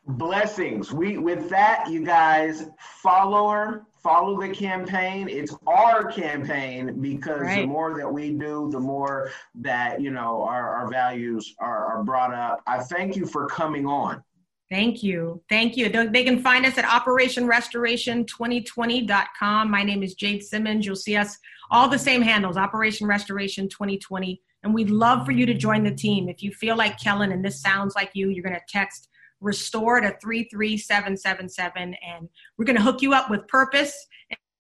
[0.08, 0.92] Blessings.
[0.92, 5.28] We with that, you guys follow her, follow the campaign.
[5.30, 7.62] It's our campaign because right.
[7.62, 12.04] the more that we do, the more that you know our, our values are, are
[12.04, 12.62] brought up.
[12.68, 14.22] I thank you for coming on.
[14.70, 15.42] Thank you.
[15.50, 15.90] Thank you.
[15.90, 19.72] They can find us at operationrestoration2020.com.
[19.72, 20.86] My name is Jade Simmons.
[20.86, 21.36] You'll see us
[21.72, 24.40] all the same handles, Operation Restoration 2020.
[24.62, 26.30] And we'd love for you to join the team.
[26.30, 29.10] If you feel like Kellen and this sounds like you, you're going to text
[29.42, 33.94] restore to 33777 and we're going to hook you up with purpose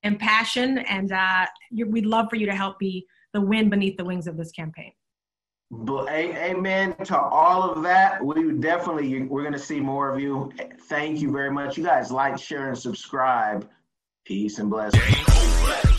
[0.03, 1.45] and passion and uh,
[1.87, 4.91] we'd love for you to help be the wind beneath the wings of this campaign.
[6.35, 10.51] Amen to all of that we definitely we're going to see more of you.
[10.87, 11.77] Thank you very much.
[11.77, 13.69] You guys like share and subscribe.
[14.25, 15.98] Peace and blessings